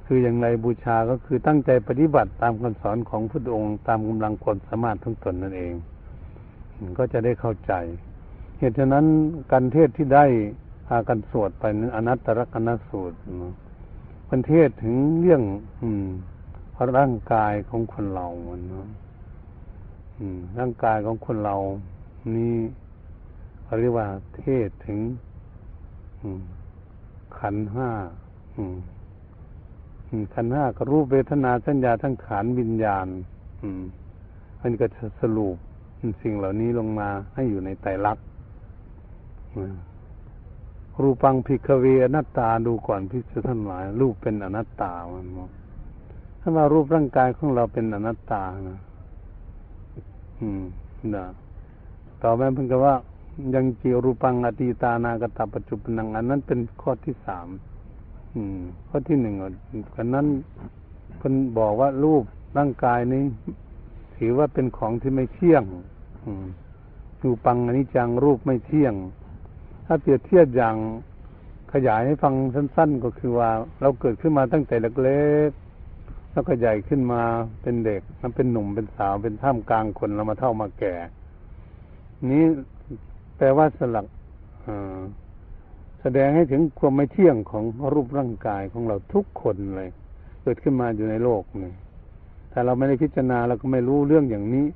[0.04, 5.74] คืออย่างไรบูชาก็คือตั้งใจปฏิบัติตามคำสอนของพระองค์ตามกำลังความสามารถทั้งตนนั่นเอง
[6.98, 7.72] ก็จะได้เข้าใจ
[8.58, 9.06] เหตุฉะนั้น
[9.52, 10.24] การเทศที่ได้
[10.86, 13.18] พากันสวดไปนั้นอนัตตลกนสูตร
[14.28, 15.42] มันเทศถึงเรื่อง
[15.82, 16.08] อืม
[16.98, 18.86] ร่างกายของคนเรามันเนาะ
[20.58, 21.56] ร่างกายของคนเรา
[22.36, 22.56] นี่
[23.62, 24.98] เขาเรียกว่าเทศถึง
[27.38, 27.90] ขันห้า
[30.34, 33.06] ขันห้าก็รูปเวทนาสัญญาทั้งขานวิญญาณ
[34.60, 35.56] มันก็จะสรุป
[36.22, 38.24] สิ่งเหล่านี้ลงมาให้อยู่ในไตรลักษณ์
[41.02, 45.26] รูปังพิกเวอนัตตาดูก่อนพิจารณารูปเป็นอนัตตามัน
[46.40, 48.80] ถ้าว่ารูปร่างกายของเราเป็นอนัตตานะ
[50.40, 50.62] อืม
[51.14, 51.24] นะ
[52.22, 52.94] ต่อไปเพิ่งก็ว่า
[53.54, 57.46] ยังจีรูปังอตีตานากตาปัจจุบันอันนั้นเป็นข้อที่สาม
[58.34, 59.34] อืมข้อที่หนึ่ง
[59.94, 60.26] กันนั้น
[61.18, 62.22] เพิ่นบอกว่ารูป
[62.58, 63.24] ร่างกายนี้
[64.16, 65.64] ถือว่าเป็นของที่ไม่เที่ยง
[66.24, 66.46] อืม
[67.22, 68.94] รูปังอนนี้จังรูปไม่เที่ยง
[69.86, 70.76] ถ้าเปรียบเทียบอย่าง
[71.72, 74.90] ขยายให้ฟังสั้น ๆ ก็คือว่า เราเกิดขึ้นมาตั้งแต่เล็
[75.48, 75.50] ก
[76.32, 77.22] แล้วก็ใหญ่ขึ้นมา
[77.62, 80.94] เป็นเด็กมันเป็นหนุ่มเป็นสาวเป็นท่ามกลางคนเรามาเท่ามาแก่
[82.30, 82.44] นี้
[83.36, 84.06] แปลว่าสลัก
[86.02, 89.90] แสดงให้ถึงความไม่เที่ยงของรูปร่างกายของเราทุกคนเลย
[90.42, 91.72] เกิดขึ้นมาอยู่ในโลกนี่
[92.52, 94.66] ถ้าเราไม่ได้พิจารณาเราก็ไม่รู้เรื่องอย่างนี้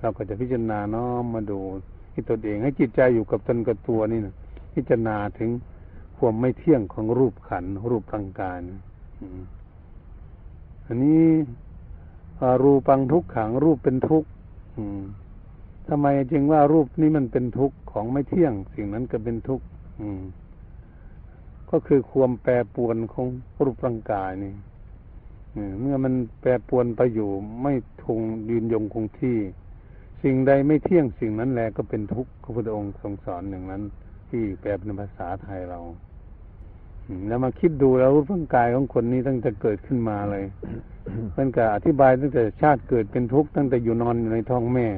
[0.00, 1.60] เราก็จะพิจารณาน้อมมาดู
[2.12, 4.34] ที่ตนเองให้จิตใจอยู่กับตนกับตัวนี่นะ
[4.74, 5.50] พิจารณาถึง
[6.16, 8.56] ความไม่เที่ยงของรูปขันรูปร่างกาย
[10.86, 11.24] อันนี้
[12.62, 14.28] รูปังทุกขังรูปเป็นทุกข์
[15.88, 19.64] ทำไมจึงว่ารูปนี้มันเป็นทุกข์ของไม่เที่ยง สิ่งนั้นก็เป็นทุกข์
[21.70, 23.26] ก็คือความแปรปวนของ
[23.64, 24.54] รูปร่างกายนี่
[25.80, 27.30] เมื่อมันแปรปวนไปอยู่
[27.62, 27.72] ไม่
[28.04, 29.38] ทงยืนยงคงที่
[30.22, 33.82] สิ่งใดไม่เที่ยงสิ่งนั้นแหละก็เป็นทุกข์พระพุทธองค์ทรงสอนอย่างนั้น
[34.28, 35.80] ที่แปลเป็นภาษาไทยเรา
[37.28, 40.44] แล้วมาคิดดูแล้วร่างกายของคนนี้ตั้งแต่เกิดขึ้นมาเลย
[41.36, 44.88] มันก็อธิบายตั้งแต่ชาติเกิดเป็นทุกข์ตั้งแต่อยู่นอนอยู่ในท้องแม่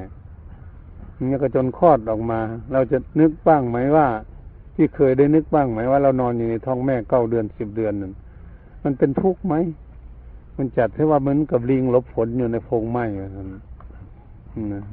[1.29, 2.39] เนี่ยก็จนคลอดออกมา
[2.73, 4.07] เราจะนึกบ้างไหมว่า
[4.75, 8.13] ที่เคยได้นึกบ้างไหมว่าเรานอนอยู่ในท้องแม่เก้าเดือนสิบเดือนนั่น
[8.83, 9.55] มันเป็นทุกข์ไหม
[10.57, 13.05] มันจัดให้ว่าเหมือนกับลิงลบฝนอยู่ในโพรงไม้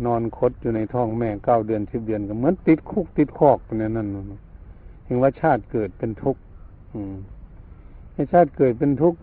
[0.07, 4.09] นอนคดอยู่ในท้องแม่เก้าเดือนสิบเดือนก็เหมือนติดคุกติดคอกเนี่ยนั่น
[5.05, 6.43] เห็นว่าชาติเกิดเป็นทุกข์
[8.13, 9.19] ให้ชาติเกิดเป็นทุกข์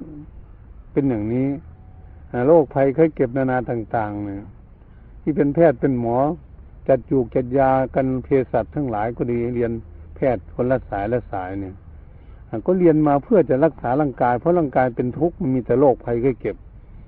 [0.91, 1.47] เป็นอย่างนี้
[2.47, 4.43] โรคภัยไข้เก็บนานาต่างๆเนี่ย
[5.21, 6.17] ที่เป็นแพทย์เป็นหมอ
[6.87, 9.71] จัดจูกจัดยากันเภสัชทั้งหลายก็ดีเรียน
[10.19, 11.75] พทย์คนละสายละสายเนี่ย
[12.65, 16.55] ก็เรียนมาเพื่อจะรักษาร่างกาย เพราะร่างกายเป็นทุกข์มันมีแต่โรคภัยไข้เก็บ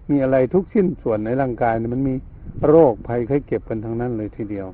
[0.09, 2.16] มีอะไรทุกชิ้นส่วนในร่างกายเนี่ยมันมี
[2.68, 4.68] โรคภัยไข้เก็บกันทั้งนั้นเลยทีเดียว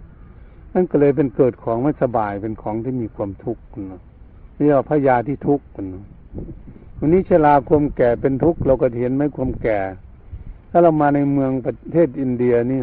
[0.73, 4.01] นั่นก็เลยเป็นเกิดของไม่สบายเป็นของที่มีความทุกข์นะ
[4.55, 6.03] เรียกว่าพยาที่ทุกข์นะ
[6.99, 9.79] วันนี้ชราความแก่เป็นทุกข์เราก็เห็นไหมความแก่
[10.71, 12.81] ถ้าเรามาในเมืองประเทศอินเดียนี่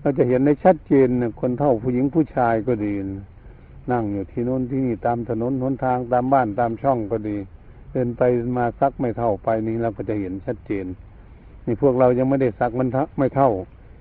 [0.00, 1.08] เราจะเห็นในชัดเจน
[1.40, 3.18] คนเท่าผู้หญิงผู้ชายก็ดีนั่
[3.92, 7.36] นั่งอยู่ที่โน้นที่นี่ตามถนนหนทางตามบ้านตามช่องก็ดี
[7.92, 8.22] เดินไป
[8.56, 10.86] มาซักไม่เท่าไปนี่เราก็จะเห็นชัดเจน
[11.66, 13.50] นี่พวกเรายังไม่ได้ซักมันไม่เท่า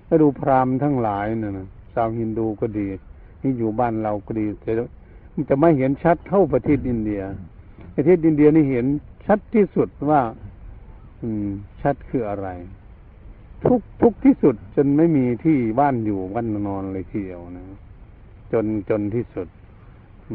[0.07, 1.53] ถ้าดูพราหมณ์ทั้งหลายเนี่ย
[1.93, 2.87] ชาวฮินดูก็ดี
[3.41, 4.71] นี่อยู่บ้านเราก็ดีแต่
[5.49, 7.21] จะไม่เห็นชัดเท่าประเทศอินเดีย
[7.95, 8.85] ประเทศอินเดียนี่เห็น
[9.25, 10.21] ชัดที่สุดว่า
[11.21, 11.47] อืม
[11.81, 12.47] ชัดคืออะไร
[13.65, 17.65] ทุกทุกที่สุดจนไม่มีที่บ้านอยู่วันนอนเลยทีเดียวนะ
[18.51, 19.47] จนจนที่สุด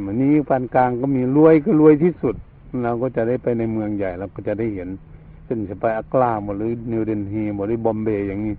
[0.03, 2.35] วันนี้ปานกลางก็มีรวยก็รวยที่สุด
[2.83, 4.89] เราก็จะได้ไปในเมืองใหญ่เราก็จะได้เห็น
[5.45, 8.55] เช่นจะไปอักลาหรือนิวเดนฮีหรือบอมเบย์อย่างนี้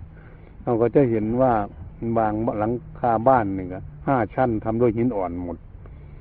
[0.64, 1.52] เราก็จะเห็นว่า
[2.16, 3.68] บางหลังคาบ้านหนึ่ง
[4.08, 5.56] ห้าชั้นทำด้วยหินอ่อนหมด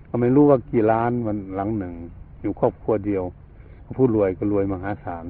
[0.10, 1.94] ก็ไม่รู้ว่ากี่ล้านมันหลังหนึ่ง
[2.42, 3.24] อยู่ครอบครัวเดียว
[3.98, 5.26] ผู้รวยก็รวยมหาศาล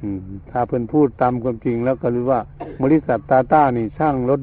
[0.00, 0.18] อืม
[0.50, 2.40] ถ้าเพิ่นพูดตามความจริงแล้วก็รู้ว่า
[2.82, 4.40] บริษัทตาต้านี่ช่างรถ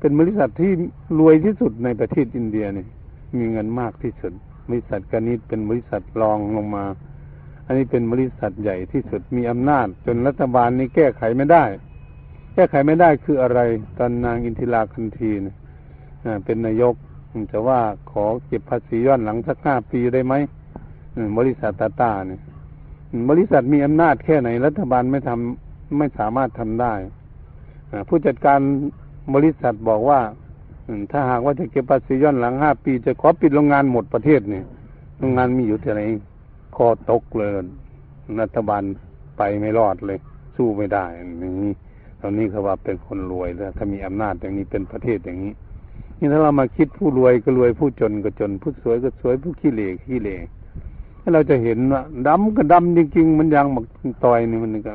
[0.00, 0.70] เป็นบริษัทที่
[1.18, 2.86] รวยที่สุดในประเทศอินเดียนี่
[3.36, 4.32] มีเงินมากที่สุด
[4.68, 6.84] บริษัทกนิตเป็นบริษัทรองลงมา
[7.64, 11.64] อันนี้เป็นบริษัทใหญ่ที่สุดมีอำนาจ จนรัฐบาลนี้แก้ไขไม่ได้
[12.54, 13.60] แก้ไขไม่ได้คืออะไร
[13.98, 15.56] ตอนนางอินทิราคันทีนะ
[16.24, 16.94] อ่าเป็นนายก
[17.52, 20.34] จะว่าขอเก็บภาษีย้อนหลังสักห้าปีได้ไหม
[21.38, 22.40] บริษัทตาตาเนี่ย
[23.30, 26.94] บริษัทมีอำนาจแค่ไหน รัฐบาลไม่ทำไม่สามารถทำได้
[28.08, 28.60] ผู้จัดการ
[29.34, 30.20] บริษัทบอกว่า
[31.12, 34.64] ถ้าหากว่าจะเก็บภาษีย้อนหลังห้าปี จะขอปิดโรงงานหมดประเทศเนี่ย
[35.18, 36.02] โรงงานมีอยู่ที่ไหน
[36.76, 37.50] คอตกเลย
[38.40, 38.82] รัฐบาล
[39.36, 40.18] ไปไม่รอดเลย
[40.56, 41.74] สู้ไม่ได้อย่างนี่
[42.20, 45.52] ตอนนี้เขาว่าเป็นคนรวยแล้วถ้ามีอำนาจอย่างนี้เป็นประเทศอย่างนี้
[46.18, 50.36] นี่ถ้าเรามาคิดผู้รวยก็รวยผู้จนก็จน ผู้สวยก็สวยผู้ขี้เหร่ขี้เหร่
[51.20, 53.84] ถ้าเราจะเห็นว่าดำก็ดำจริงๆมันยังหมัก
[54.24, 54.92] ต่อยนี่มันก็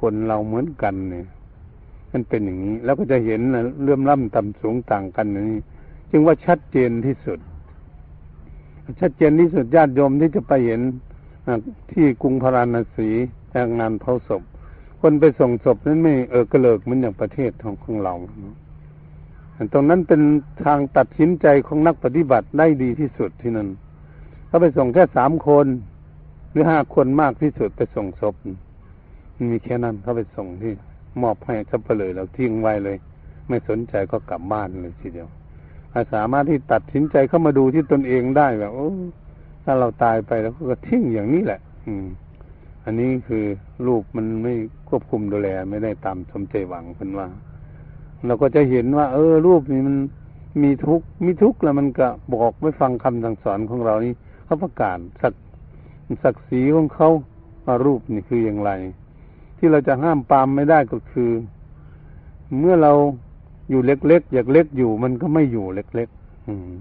[0.00, 1.24] คนเราเหมือนกันเนี่ย
[2.12, 5.60] มันเป็นอย่างนี้ แล้วก็จะเห็นนะเลื่อมล้ำต่ำสูงต่างกันอย่างนี้
[6.10, 7.38] จึงว่าชัดเจนที่สุด
[9.00, 10.80] ชัดเจนที่สุดญาติโยมที่จะไปเห็น
[11.92, 13.08] ที่กรุงพาราณสี
[13.80, 14.42] งานเผาศพ
[15.00, 18.14] คนไปส่งศพนั้นไม่เออกระเลิกเหมือนอย่างประเทศของของเรา
[19.72, 20.20] ตรงนั้นเป็น
[20.64, 23.68] ทางตัดสินใจของนักปฏิบัติได้ดีที่สุดที่นั่น
[24.46, 25.66] เขาไปส่งแค่สามคน
[26.50, 28.34] หรือห้าคนมากที่สุดไปส่งศพ
[29.50, 30.72] มีแค่นั้นเขาไปส่งที่
[31.22, 32.96] มอบให้สับเปลือแล้วทิ้งไว้เลย
[33.48, 35.28] ไม่สนใจก็กลับบ้านเลยทีเดียว
[35.94, 38.90] อาสามารถที่ตัดสินใจเข้ามาดูที่ตนเองได้แบบโอ้
[39.64, 42.06] ถ้าเราตายไปแล้วก็ทิ้งอย่างนี้แหละ อืม
[42.84, 43.44] อันนี้คือ
[43.86, 44.54] รูปมันไม่
[44.88, 47.26] ควบคุมดูแลไม่ได้ตามสมใจหวังเพิ่นว่า
[48.26, 49.96] เราก็จะเห็นว่า เออ รูปนี้มัน
[50.62, 54.12] มีทุกมีทุกแล้วมันก็บอกไม่ฟังคำสั่งสอนของเรานี่
[54.44, 55.34] เขาประกาศศัก
[56.22, 57.10] ศักดิ์ศรีของเขา
[57.64, 58.70] ว่ารูปนี่คืออย่างไร
[59.60, 61.30] ที่เราจะห้ามปามไม่ได้ก็คือ
[62.58, 62.92] เมื่อเรา
[63.70, 66.72] อยู่เล็กๆอยากเล็กอยู่มันก็ไม่อยู่เล็กๆม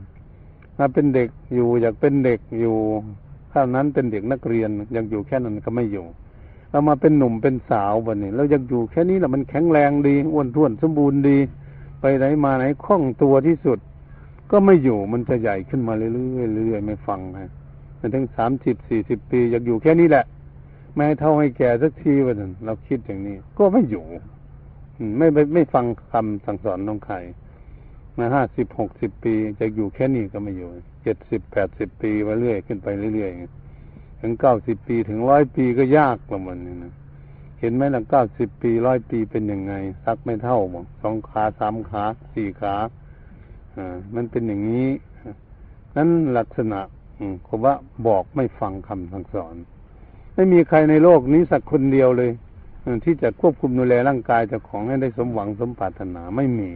[0.77, 2.77] ถ้าเป็นเด็กอยู่อยากเป็นเด็กอยู่
[3.51, 6.05] ถ้านั้นเป็นเด็กนักเรียนยังอยู่แค่นั้นก็ไม่อยู่
[6.71, 11.37] เรามาเป็นหนุ่มเป็นสาววันนี้เรายังอยู่แค่นี้แหละมันแข็งแรงดีอ้วนท้วนสมบูรณ์ดี
[12.01, 13.79] ไปไหนมาไหนคล่องตัวที่สุด
[14.51, 17.51] ก็ไม่อยู่มันจะใหญ่ขึ้นมาเรื่อยๆเรื่อยๆไม่ฟังฮะ
[17.99, 20.25] จนถึงสามสิบสี่สิบปีอยากอยู่แค่นี้แหละ
[20.99, 24.05] ไม่ให้เท่าให้แก่สักทีวันนั้นเราคิดอย่างนี้ ก็ไม่อยู่
[25.17, 27.15] ไม่ไม่ไม่ฟังคำสั่งสอนของใคร
[28.17, 30.69] มาห้าสิบหกสิบปีจะอยู่แค่นี้ก็ไม่อยู่
[31.03, 36.93] เจ็ดสิบแปดสิบปีไปเรื่อยขึ้นไปเรื่อยๆถึงเก้าสิบปีถึงร้อยปีก็ยากละมันนี่นะ
[37.59, 39.73] เห็นไหมล่ะเก้าสิบปีร้อยปีเป็นยังไง
[40.05, 42.75] ซักไม่เท่าบอกสองขาสามขาสี่ขา
[43.75, 44.87] อ่ามันเป็นอย่างนี้
[45.95, 46.79] นั้นลักษณะ
[47.19, 47.73] อืมผมว่า
[48.07, 49.55] บอกไม่ฟังคำสั่งสอน
[50.39, 52.31] ไม่มีใครในโลกนี้สักคนเดียวเลย
[53.05, 56.69] ที่จะควบคุมดูแลร่างกายเจ้าของให้ได้สมหวังสมปรารถนาไม่มี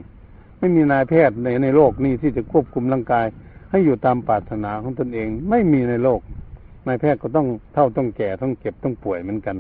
[0.60, 3.26] ไม่มีนายแพทย์ในในโลกนี้ที่จะควบคุมร่างกาย
[3.72, 6.20] ให้อยู่ตามปรารถนาของตนเอง ไม่มีในโลก
[6.88, 9.58] นายแพทย์ก็ต้องเท่าต้องแก่ต้องเก็บต้องป่วยเหมือนกัน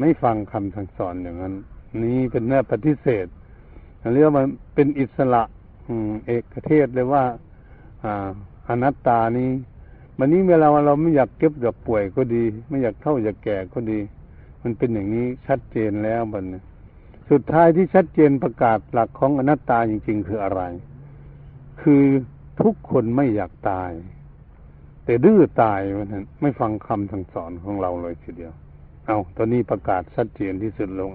[0.00, 1.54] ไม่ฟังคำสั่งสอนอย่างนั้น
[2.02, 3.26] นี่เป็นเนื้อปฏิเสธ
[4.12, 5.42] เรียกว่ามันเป็นอิสระ
[5.88, 7.24] อืม เอกเทศเลยว่า
[8.04, 8.28] อ่า
[8.68, 9.50] อนัตตานี้
[10.18, 13.98] วันนี้เวลาเราไม่อยากเก็บอยากป่วยก็ดี ไม่อยากเท่าอยากแก่ก็ดี
[14.62, 16.54] มันเป็นอย่างนี้ชัดเจนแล้วบัดน
[17.30, 20.62] สุดท้ายที่ชัดเจนประกาศหลักของอนัตตาจริง ๆ คืออะไร
[21.80, 22.02] คือ
[22.60, 23.90] ทุกคนไม่อยากตาย
[25.04, 28.52] แต่ดื้อตายมันนไม่ฟังคำสั่งสอนของเราเลยทีเดียว
[29.06, 31.10] เอาตอนนี้ประกาศชัดเจนที่สุดลง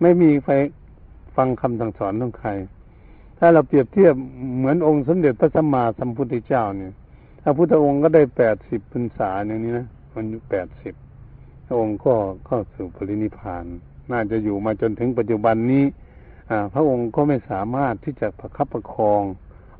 [0.00, 0.54] ไม่มีใคร
[1.36, 2.50] ฟังคำสั่งสอนของใคร
[3.38, 4.14] ถ้าเราเปรียบเทียบ
[4.56, 6.92] เหมือนองค์สมเด็จพระสัมมาสัมพุทธเจ้าเนี่ย
[7.48, 10.94] ระพุทธองค์ก็ได้แปดสิบพรรษาอย่างนี้นะมันอยู่แปดสิบ
[11.66, 12.14] พระองค์ก็
[12.46, 13.64] เข้าสู่ปรินิพาน
[14.10, 15.84] น่าจะอยู่มาจนถึงปัจจุบันนี้
[16.50, 19.22] อ่า พระองค์ก็ไม่สามารถที่จะประคับประคอง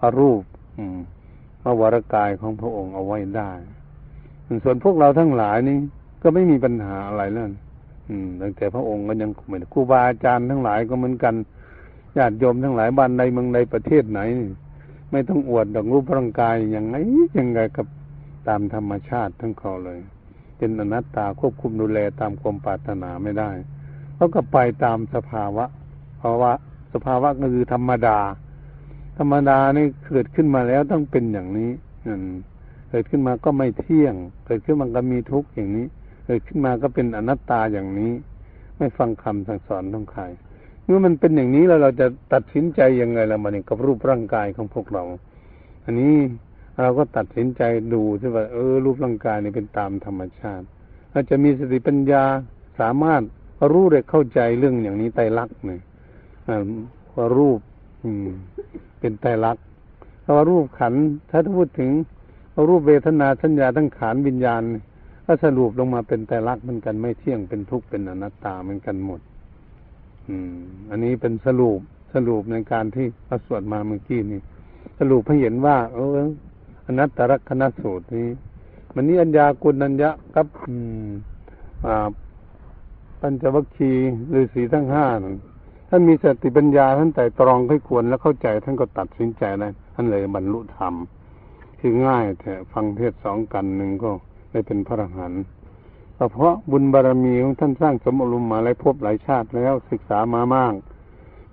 [0.03, 0.43] อรูป
[0.79, 0.99] อืม
[1.62, 3.53] พระวรกายของพระองค์เอาไว้ได้
[4.64, 5.77] ส่วนพวกเราทั้งหลายนี่
[6.23, 7.47] ก็ไม่มีปัญหาอะไรแล้ว
[8.11, 11.35] อืมตั้งแต่พระองค์ก็ยังเหมือนครูบาอาจารย์ทั้งหลายก็เหมือนกัน
[12.16, 14.49] ญาติโยมทั้งหลายบ้านใดเมืองใดประเทศไหนนี่
[15.11, 16.97] ไม่ต้องอวดดอกรูปร่างกายอย่างไง
[17.39, 17.87] ยังไงกับ
[18.49, 20.01] ตามธรรมชาติทั้งเขาเลย
[20.59, 23.51] เป็นอนัตตาควบคุมดูแลตามความปรารถนาไม่ได้
[24.15, 25.65] เขาก็ไปตามสภาวะ
[26.19, 26.53] เพราะว่า
[26.93, 28.19] สภาวะก็คือธรรมดา
[29.19, 31.71] ธรรมดานี่เกิดขึ้นมาแล้วต้องเป็นอย่างนี้
[32.07, 32.31] อืม
[32.91, 34.15] เกิดขึ้นมาก็ไม่เที่ยง
[34.47, 35.87] เกิดขึ้นมาก็มีทุกข์อย่างนี้
[36.27, 38.13] เกิดขึ้นมาก็เป็นอนัตตาอย่างนี้
[38.79, 40.23] ไม่ฟังคำสั่งสอนของใคร
[40.89, 45.05] เมื่อมันเป็นอย่างนี้แล้วเราจะตัดสินใจยังไงล่ะมันกับรูปร่างกายของพวกเรา
[45.84, 46.14] อันนี้
[46.80, 47.62] เราก็ตัดสินใจ
[47.95, 50.66] ดูใช่ไหมเออ รูปร่างกายนี่เป็นตามธรรมชาติ
[51.12, 52.24] อาจจะมีสติปัญญา
[52.80, 53.22] สามารถ
[53.72, 55.80] รู้ได้เข้าใจเรื่องอย่างนี้ไตรลักษณ์เนี่ย
[57.14, 57.61] ว่ารูป
[58.05, 58.28] อืม
[59.01, 59.64] เป็นไตรลักษณ์
[60.22, 60.95] เพราะว่ารูปขัน
[61.30, 61.91] ถ้าพูดถึง
[62.68, 64.62] รูปเวทนาสัญญาทั้งขานวิญญาณ
[65.26, 69.20] ก็สรุปลงมาเป็นไตรลักษณ์เหมือนกันไม่เที่ยงเป็นทุกข์เป็นอนัตตาเหมือนกันหมด
[70.29, 70.55] อืม
[70.91, 71.81] อันนี้เป็นสรุป
[72.14, 74.41] สรุปในการที่พระสวดมาเมื่อกี้นี่
[74.99, 76.18] สรุปให้เห็นว่า เออ
[76.87, 78.29] อนัตตลักษณสูตรนี้
[78.95, 80.74] มันนี้อัญญากุณัญญะกับ อื
[81.07, 81.09] ม
[81.87, 82.09] อ่า
[83.20, 85.07] ปัญจวัคคีย์ฤาษีทั้งห้า
[85.89, 90.95] ท่านมีสติปัญญาท่านแต่ตรองให้ควรแล้วเข้าใจท่านก็ตัดสินใจได้ท่านเลยบรรลุธรรม
[91.81, 94.11] คือง่ายแต่ฟังเทศสองกันหนึ่งก็
[94.51, 95.43] ได้เป็นพระอรหันต์
[96.33, 100.75] เพราะบุญบารรมีของท่านสร้างสมอารมณ์มาหลายภพหลายชาติแล้วศึกษามามาก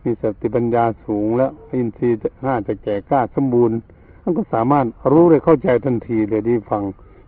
[0.03, 3.77] มีสติปัญญาสูงแล้วอินทรีย์ห้าจะแก่กล้าสมบูรณ์
[4.21, 6.83] ท่านก็สามารถรู้เลยเข้าใจทันทีเลยที่ฟัง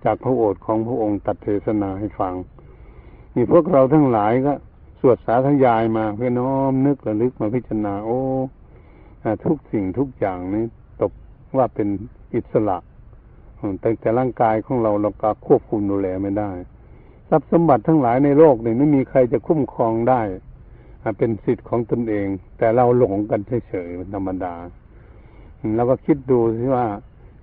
[0.05, 2.33] จากพระโอษฐ์ของพระองค์ตัดเทศนาให้ฟัง
[3.35, 4.53] นี่พวกเราทั้งหลายก็
[4.99, 8.19] สวดสาธยายมาเพื่อน้อมนึกระลึกมาพิจารณาโอ้
[9.45, 10.63] ทุกสิ่งทุกอย่างนี้
[11.01, 11.11] ตก
[11.57, 11.87] ว่าเป็น
[12.35, 12.77] อิสระ
[13.79, 16.51] แต่แต่ร่างกายของเราเราก็ควบคุมดูแลไม่ได้
[17.29, 20.21] ทรัพย์สมบัติทั้งหลายในโลกนี่ไม่มีใครจะคุ้มครองได้
[21.17, 24.53] เป็นสิทธิ์ของตนเอง แต่เราหลงกันเฉยๆเป็นธรรมดา
[25.75, 26.85] เราก็คิดดูสิว่า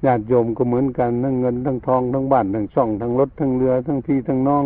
[0.06, 4.64] ญาติโยมก็เหมือนกันทั้งเงินทั้งทองทั้งบ้านทั้งช่องทั้งรถทั้งเรือทั้งพี่ทั้งน้อง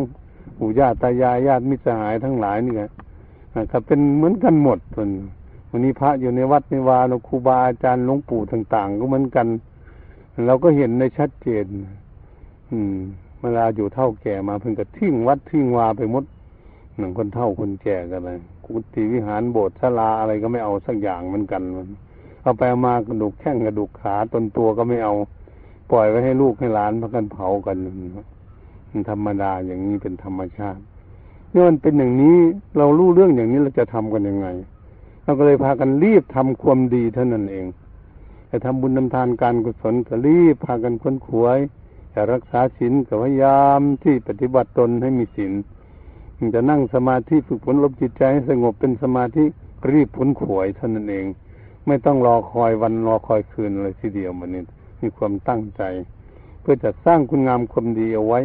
[0.59, 2.91] ปู่ย่าตายายญาติมิตรสหายทั้งหลายนี่แหละ
[3.73, 5.11] ก็เป็นเหมือนกันหมดทน
[5.71, 9.47] วันนี้พระอยู่ในวัดในวาลครูบาอาจารย์หลวงปู่ต่าง ๆ ก็เหมือนกัน
[10.47, 11.67] เราก็เห็นในชัดเจน
[12.73, 12.99] อืม
[13.43, 16.25] เวลาอยู่เท่าแก่มาเพิ่งก็ทิ้งวัดทิ้งวาไปหมด
[16.97, 21.89] หนึ่งคนเท่าคนแก่กันเลยกุฏิวิหารโบสถ์ศาลาอะไรก็ไม่เอาสักอย่างเหมือนกันมัน
[22.43, 25.15] เอาไปมากระดูกแข้งกระดูกขาตนตัวก็ไม่เอา
[25.91, 27.77] ปล่อยไว้ให้ลูกให้หลานพักกันเผากัน
[28.91, 30.83] มันธรรมดาอย่างนี้เป็นธรรมชาติ
[31.51, 32.39] เมื่อมันเป็นอย่างนี้
[32.79, 34.49] เรารู้เรื่องอย่างนี้เราจะทำกันยังไง
[35.25, 37.67] เราก็เลยพากันรีบทำความดีเท่านั้นเอง
[38.49, 41.59] แต่ทำบุญนำทานการกุศลก็รีบพากันค้นขวย
[42.15, 45.53] จะรักษาศีลก็พยายามที่ปฏิบัติตนให้มีศีล
[46.55, 49.45] จะนั่งสมาธิฝึกฝนลบจิตใจให้สงบเป็นสมาธิ
[49.93, 51.27] รีบพ้นขวยเท่านั้นเอง
[51.87, 54.63] ไม่ต้องรอคอยวันรอคอยคืนเลยทีเดียวมันนี่
[55.01, 55.83] มีความตั้งใจ
[56.61, 58.41] เพื่อจะสร้างคุณงามความดีเอาไว้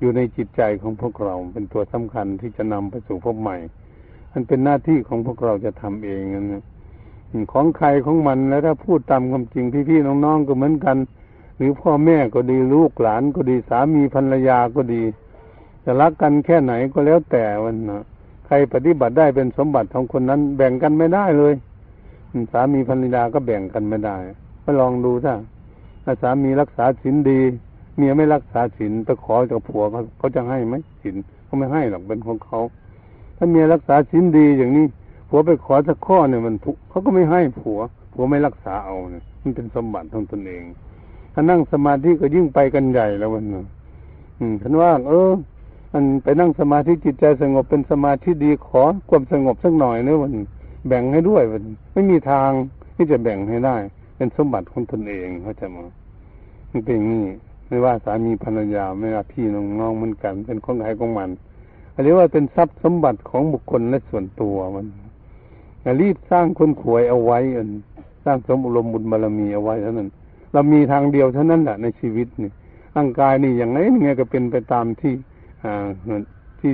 [0.00, 3.56] อยู่ในจิตใจของพวกเราเป็นตัวสำคัญที่จะนำไปสู่พบใหม่
[4.32, 6.62] มันเป็นหน้าที่ของพวกเราจะทำเองนะ
[7.52, 10.96] ของใครของมันแล้วถ้าพูดตามความจริงพี่ๆน้องๆก็เหมือนกัน
[11.58, 15.02] หรือพ่อแม่ก็ดีลูกหลานก็ดีสามีภรรยาก็ดี
[15.84, 18.02] จะรักกันแค่ไหนก็แล้วแต่วันนะ
[18.46, 21.54] ใครปฏิบัติได้เป็นสมบัติของคนนั้น แบ่งกันไม่ได้เลย
[22.52, 24.16] สามีภรรยาก็แบ่งกันไม่ได้
[24.64, 25.34] ก็ลองดูถ้า
[26.04, 27.40] ถ้าสามีรักษาศีลดี
[27.96, 32.60] เมียไม่รักษาศีลไปขอจากผัวเขาเขาจะให้ไหมศีลเขาไม่ให้หรอกเป็นของเขา
[33.36, 34.86] ถ้าเมียรักษาศีลดีอย่างนี้
[35.28, 36.54] ผัวไปขอสักข้อเนี่ยมัน
[36.88, 37.78] เขาก็ไม่ให้ผัว
[38.12, 40.64] ผัวไม่รักษาเอาเนี่ยมันเป็นสมบัติของตนเอง
[41.38, 43.44] ถ้านั่งสมาธิก็ยิ่งไปกันใหญ่แล้วมัน
[44.62, 45.30] ฉันว่า เออ
[45.92, 50.32] มันไปนั่งสมาธิจิตใจสงบเป็นสมาธิดีขอความสงบสักหน่อยเนื้อมัน
[50.88, 51.62] แบ่งให้ด้วยมัน
[51.92, 52.50] ไม่มีทาง
[52.96, 53.76] ที่จะแบ่งให้ได้
[54.16, 55.84] เป็นสมบัติของตนเองเขาจะมา
[56.70, 57.24] มันเป็นอย่างนี้
[57.68, 61.28] ไม่ว่าสามีภรรยาไม่ว่าพี่น้องๆเหมือนกัน เป็นของใครของมัน
[62.02, 64.86] เรียกว่าเป็นทรัพย์สมบัติของบุคคลและส่วนตัวมัน
[66.00, 67.38] รีบสร้างคนขวยเอาไว้
[68.24, 70.10] สร้างสมบุรบุญบารมีเอาไว้เท่านั้น
[70.52, 72.50] เรามีทางเดียวเท่านั้นแหละในชีวิตนี่
[72.96, 75.14] ร่างกายนี่อย่างไรนี่ก็เป็นไปตามที่
[75.64, 75.86] อ่า
[76.60, 76.72] ที่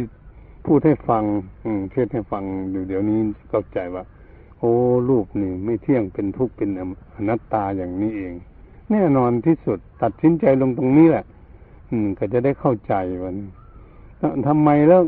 [0.67, 1.23] พูดให้ฟัง
[1.65, 2.43] อืมเทศให้ฟัง
[2.89, 3.19] เดี๋ยวนี้
[3.51, 4.05] เข้าใจว่า
[4.59, 4.71] โอ้
[5.09, 6.71] รูปนี่ ไม่เที่ยงเป็นทุกข์เป็น
[7.15, 8.35] อนัตตาอย่างนี้เอง
[8.91, 11.25] แน่นอนที่สุดตัดสินใจลงตรงนี้แหละ
[11.91, 13.37] อืม ก็จะได้เข้าใจวัน
[14.47, 15.03] ทำไมแล้ว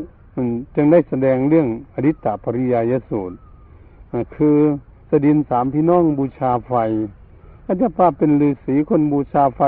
[0.75, 3.37] จึงได้แสดงเรื่องอริตตปริยายสูตร
[4.35, 4.57] คือ
[5.09, 6.73] สดินสามพี่น้องบูชาไฟ
[7.67, 9.61] อาจารย์ภาพเป็นฤาษีคนบูชาไฟ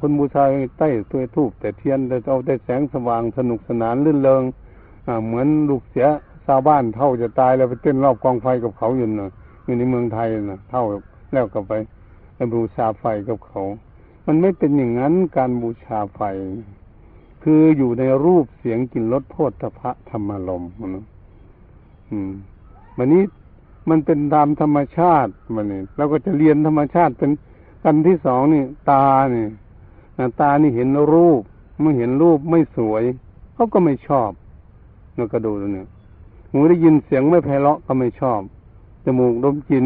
[0.00, 0.44] คนบูชา
[0.78, 4.42] ใต้ตัวทูบแต่เทียนแต่เอาแต่แสงสว่างสนุกสนานลื่นเริง
[5.26, 6.06] เหมือนลูกเสีย
[6.46, 9.30] ชาวบ้านเท่าจะตายแล้วไปเต้นรอบกองไฟกับเขาอยู่นะ
[9.64, 10.82] อยู่ในเมืองไทยนะเท่า
[11.32, 11.72] แล้วกับไป
[12.54, 13.62] บูชาไฟกับเขา
[14.26, 16.20] มันไม่เป็นอย่างนั้นการบูชาไฟ
[17.42, 20.62] คืออยู่ในรูปเสียงกลิ่นรสโพธพะธรรมลม
[20.94, 21.04] นะ
[22.10, 22.30] อืม
[22.96, 23.22] วันนี้
[23.88, 27.30] มันเป็นตามธรรมชาติมันนี่เราก็จะเรียนธรรมชาติเป็น
[27.84, 29.48] กันที่สองนี่ ตาเนี่ย
[30.40, 31.42] ตานี่เห็นรูป
[31.80, 33.02] เมื่อเห็นรูปไม่สวย
[33.54, 34.30] เขาก็ไม่ชอบ
[35.16, 35.88] เราก็ดูเนี่ย
[36.52, 38.40] หูได้ยินเสียงไม่ไพเราะก็ไม่ชอบ
[39.04, 39.84] จมูกดมกลิ่น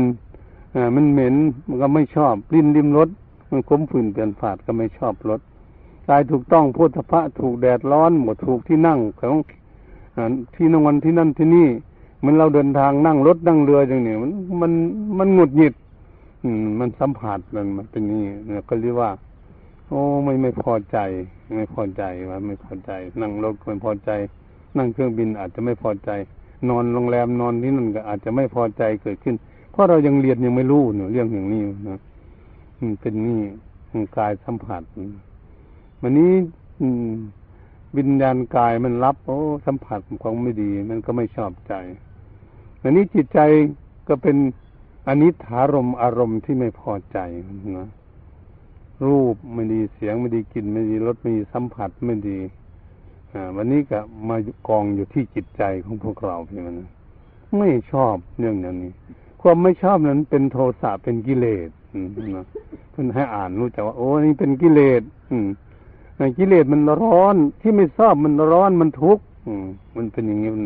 [0.75, 1.35] อ่ามันเหม็น
[1.67, 3.09] มันก็ไม่ชอบลิ้นริมรส
[3.51, 5.41] มันขมฝืนเปลี่ยนฝาดก็ไม่ชอบรส
[6.09, 9.37] กายถูกต้องพุทธะถูกแดดร้อนหมดถูกที่นั่งของ
[10.55, 11.69] ที่นอนที่นั่นที่นี่
[12.23, 14.73] เหมันเราเดินทางนั่งรถนั่งเรืออย่างนี้มันมัน
[15.19, 15.75] มันหงุดหงิด
[16.45, 19.11] อืม มันสัมผัสมันมันเป็นนี่เนี่ยก็เรียกว่า
[19.89, 20.99] โอ้ไม่ไม่พอใจ
[21.57, 24.11] ไม่พอใจว่าไม่พอใจ นั่งรถไม่พอใจ
[24.77, 26.11] นั่งเครื่องบินอาจจะไม่พอใจ
[26.69, 29.35] นอนโรงแรมนอนที่นั่นก็อาจจะไม่พอใจเกิดขึ้น
[29.71, 32.01] เพราะเรายังเรียนยังไม่รู้เนี่ยเรื่องอย่างนี้นะ
[32.81, 33.41] มันเป็นนี่
[34.19, 34.83] กายสัมผัส
[36.01, 36.33] วันนี้
[37.97, 41.75] วิญญาณกายมันรับ โอ้ สัมผัสของไม่ดี มันก็ไม่ชอบใจ
[42.85, 43.41] วันนี้จิตใจ
[44.09, 44.37] ก็เป็น
[45.09, 47.19] อนิถารมอารมณ์ที่ไม่พอใจ
[47.79, 47.89] นะ
[49.07, 52.39] รูปไม่ดีเสียงไม่ดีกลิ่นไม่ดีรสไม่ดีสัมผัสไม่ดี
[53.33, 54.37] อ่าวันนี้ก็มา
[54.69, 56.77] กองอยู่ที่จิตใจของพวกเราพี่มัน
[57.59, 58.93] ไม่ชอบเรื่องอย่างนี้
[59.41, 61.69] ความไม่ชอบนั้นเป็นโทสะเป็นกิเลส
[62.37, 62.47] นะ
[62.91, 65.49] เพื่อนให้อ่านรู้จักว่า โอ้นี่เป็นกิเลสอืม
[66.39, 69.25] กิเลสมันร้อนที่ไม่ชอบมันร้อนมันทุกข์
[69.97, 70.65] มันเป็นอย่างนี้มัน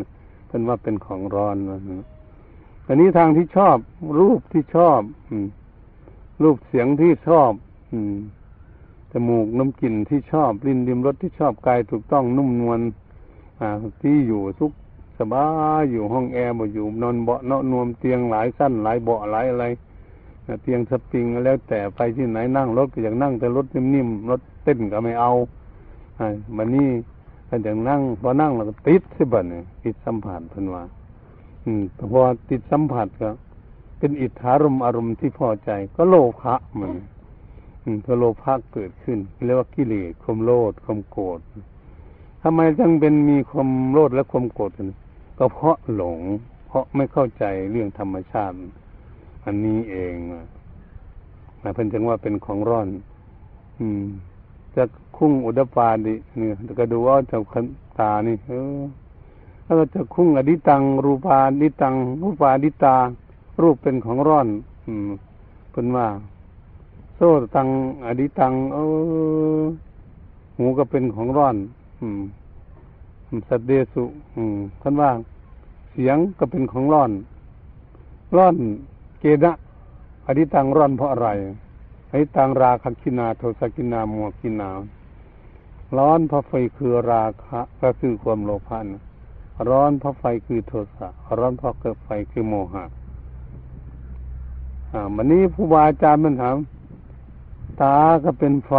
[0.57, 1.81] เป็นว่าเป็นของร้อนนะ
[2.87, 3.77] อันนี้ทางที่ชอบ
[4.19, 5.01] รูปที่ชอบ
[5.31, 5.47] อืม
[6.43, 7.53] รูปเสียงที่ชอบ
[7.93, 8.15] อืม
[9.13, 12.81] จมูกน้ำกลิ่นที่ชอบลิ้นดิมรสที่ชอบกายถูกต้องนุ่มนวล
[13.61, 13.69] อ่า
[14.03, 14.73] ที่อยู่ทุก
[15.19, 15.47] สบา
[15.81, 19.65] ยอยู่ห้องแอร์บ่อยู่นอนเบาะเนาะนวมเตียงหลายสั้นหลายเบาะหลายอะไร
[20.63, 25.33] เตียงสปริงแล้วแต่ไปที่ไหนนั่งรถก็อยากนั่งแต่รถนิ่มๆรถเต้นก็ไม่เอา
[26.19, 26.89] อ่ามันนี่
[27.49, 30.83] ถ้าอย่างนั่งพอนั่งเราก็ติดสิบันเนี่ยติดสัมผัสพันว่า
[31.65, 31.83] อืม
[32.13, 33.31] พอติดสัมผัสก็
[33.99, 36.93] เป็นอิทธารมอารมณ์ที่พอใจ ก็โลภะมัน
[37.85, 41.41] อืมพอโลภะเกิดขึ้นเรียกว่ากิเลสความโลภความโกรธ
[42.43, 44.91] ทำไมจึงเป็นมีความโลภและความโกรธกัน
[45.39, 46.19] ก็เพราะหลง
[46.67, 48.55] เพราะไม่เข้าใจเรื่องธรรมชาติ
[49.45, 52.89] อันนี้เองนะเพิ่นจึงว่าเป็นของร้อน
[53.81, 54.03] อืม
[54.77, 54.85] จะ
[55.17, 57.43] คุ้งอุดปาดิเนี่ยก็ดูว่าจาก
[57.99, 58.81] ตานี่เออ
[59.65, 62.95] แล้วก็จะคุ้งอดิตัง รูปาดิตัง รูปาดิตา
[63.61, 64.49] รูปเป็นของร้อน
[64.87, 65.11] อืม
[65.73, 66.07] เป็นว่า
[67.15, 67.21] โซ
[67.55, 67.69] ตัง
[68.05, 68.79] อดิตัง เอ
[69.61, 69.63] อ
[70.57, 71.57] หูก็เป็นของร้อน
[72.01, 72.21] อืม
[73.49, 74.05] สัทเทสุ
[74.37, 75.11] อืมท่านว่า
[75.91, 77.11] เสียงก็เป็นของร้อน
[78.37, 78.57] ร้อน
[79.21, 79.53] เกนะ
[80.27, 81.29] อาทิตตังร้อนเพราะอะไร
[82.17, 84.71] อาทิตตังราคัคคินาโทสัคคินา โมหัคคินา
[85.97, 88.87] ร้อนเพราะไฟคือราคะก็คือความโลภะ
[89.69, 91.09] ร้อนเพราะไฟคือโทสะ
[91.39, 92.85] ร้อนเพราะเกิดไฟคือโมหะ
[94.93, 96.57] อ่าวันนี้ครูบาอาจารย์มันถาม
[97.81, 98.73] ตาก็เป็นไฟ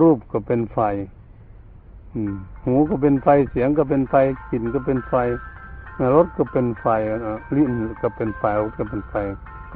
[0.00, 0.78] รูปก็เป็นไฟ
[2.14, 4.14] อืม หูก็เป็นไฟเสียงก็เป็นไฟ
[4.50, 5.14] กลิ่นก็เป็นไฟ
[6.14, 6.86] รถก็เป็นไฟ
[7.56, 7.72] ลิ้น
[8.02, 9.14] ก็เป็นไฟรถก็เป็นไฟ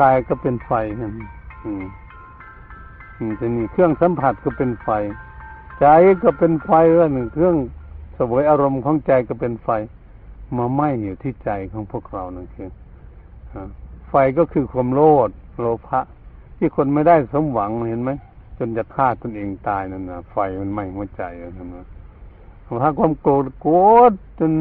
[0.01, 0.71] กายก็เป็นไฟ
[1.01, 1.13] นั่น
[1.65, 1.85] อืม
[3.41, 4.89] จะนี่เครื่องสัมผัสก็เป็นไฟ
[5.81, 5.87] ใจ
[6.23, 7.57] ก็เป็นไฟว่าหนึ่งเครื่อง
[8.17, 9.69] สวยอารมณ์ของใจก็เป็นไฟ
[10.57, 12.69] มาไหม้อยู่ที่ใจของพวกเรานั่นคือ
[14.09, 15.29] ไฟก็คือความโลภ
[15.61, 16.01] โลภะ
[16.59, 18.11] ที่คนไม่ได้สมหวังเห็นไหม
[18.59, 21.23] จนจะฆ่าตนเองตายนั่นนะไฟมันไหม้หัวใจ
[21.59, 21.87] นั่นนะ
[22.83, 23.77] ถ้าความโกรธโกร
[24.11, 24.53] ธจน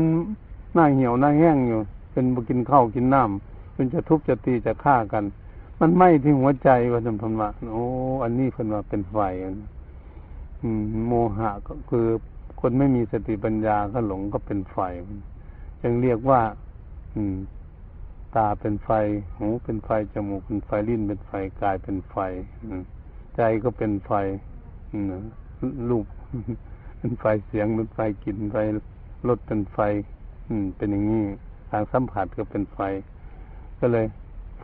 [0.74, 1.80] หน้าเหี่ยวหน้าแห้งอยู่
[2.12, 5.24] เป็นกินข้าวกินน้ำจนจะทุบจะตีจะฆ่ากัน
[5.80, 7.86] มันไหม้ที่หัวใจว่าจำพนว่าโอ้
[8.24, 9.18] อันนี้เพิ่นว่าเป็นไฟ
[10.62, 12.08] อืม โมหะก็คือ
[12.62, 14.78] คนไม่มีสติปัญญาก็หลงก็เป็นไฟ
[15.82, 16.42] จึงเรียกว่า
[17.16, 17.36] อืม
[18.36, 18.90] ตาเป็นไฟ
[19.38, 22.16] หูเป็นไฟ จมูกเป็นไฟ ลิ้นเป็นไฟ กายเป็นไฟ
[23.36, 24.12] ใจก็เป็นไฟ
[25.90, 26.06] ลูก
[26.98, 28.58] เป็นไฟ เสียงเป็นไฟ กลิ่นไฟ
[29.28, 29.80] รสเป็นไฟ
[30.48, 31.26] อืม เป็นอย่างนี้
[31.72, 32.80] ทางสัมผัสก็เป็นไฟ
[33.80, 34.06] ก็เลย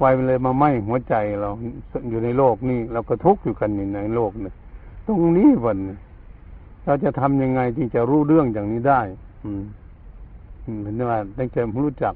[0.04, 1.50] ฟมันเลยมาไหม้หัวใจเรา
[2.10, 4.56] อยู่ในโลกนี่เราก็ทุกข์อยู่กันอยู่ในโลกเนี่ย
[5.06, 5.78] ตรงนี้วัน
[6.86, 9.02] เราจะทำยังไงที่จะรู้เรื่องอย่างนี้ได้
[9.44, 9.64] อืม
[10.84, 12.16] เห็นว่าตั้งใจรู้จัก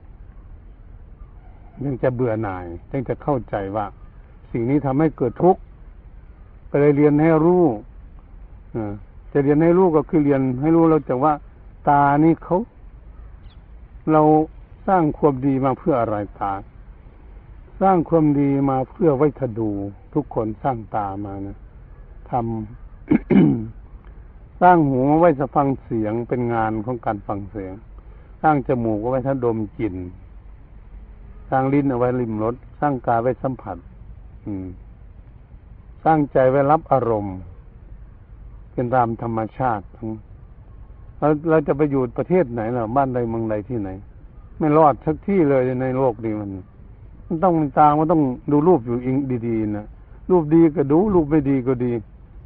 [1.83, 3.85] ยังจะเบื่อหน่ายตั้งจะเข้าใจว่า
[4.51, 5.61] สิ่งนี้ทำให้เกิดทุกข์
[6.69, 7.63] ก็เลยเรียนให้รู้
[9.31, 11.33] จะเรียนให้รู้ก็คือเรียนให้รู้เราจะว่า
[11.89, 12.57] ตานี่เขา
[14.11, 14.21] เรา
[14.87, 16.53] สร้างความดีมาเพื่ออะไรตา
[17.81, 19.69] สร้างความดีมาเพื่อไว้ถดู
[20.13, 21.57] ทุกคนสร้างตามานะ
[22.31, 27.73] ทำสร้างหูไว้จะฟังเสียงเป็นงานของการฟังเสียง
[28.41, 29.95] สร้างจมูกไว้ถ้าดมกลิ่น
[31.49, 33.77] สร้างลิ้นเอาไว้ริมรสสร้างกายไว้สัมผัส
[34.45, 34.67] อืม
[36.03, 37.37] สร้างใจไว้รับอารมณ์
[38.73, 40.09] เป็นตามธรรมชาติทั้ง
[41.19, 43.89] เราเราจะไปอยู่ประเทศไหนล่ะบ้านใดเมืองใดที่ไหน
[44.59, 46.49] ไม่รอดสักที่เลยในโลกนี้มัน
[47.27, 48.21] มันต้องตามันต้อง
[48.51, 49.17] ดูรูปอยู่อิง
[49.47, 49.85] ดีๆนะ
[50.31, 51.91] รูปดีก็ดู รูปไม่ดีก็ดี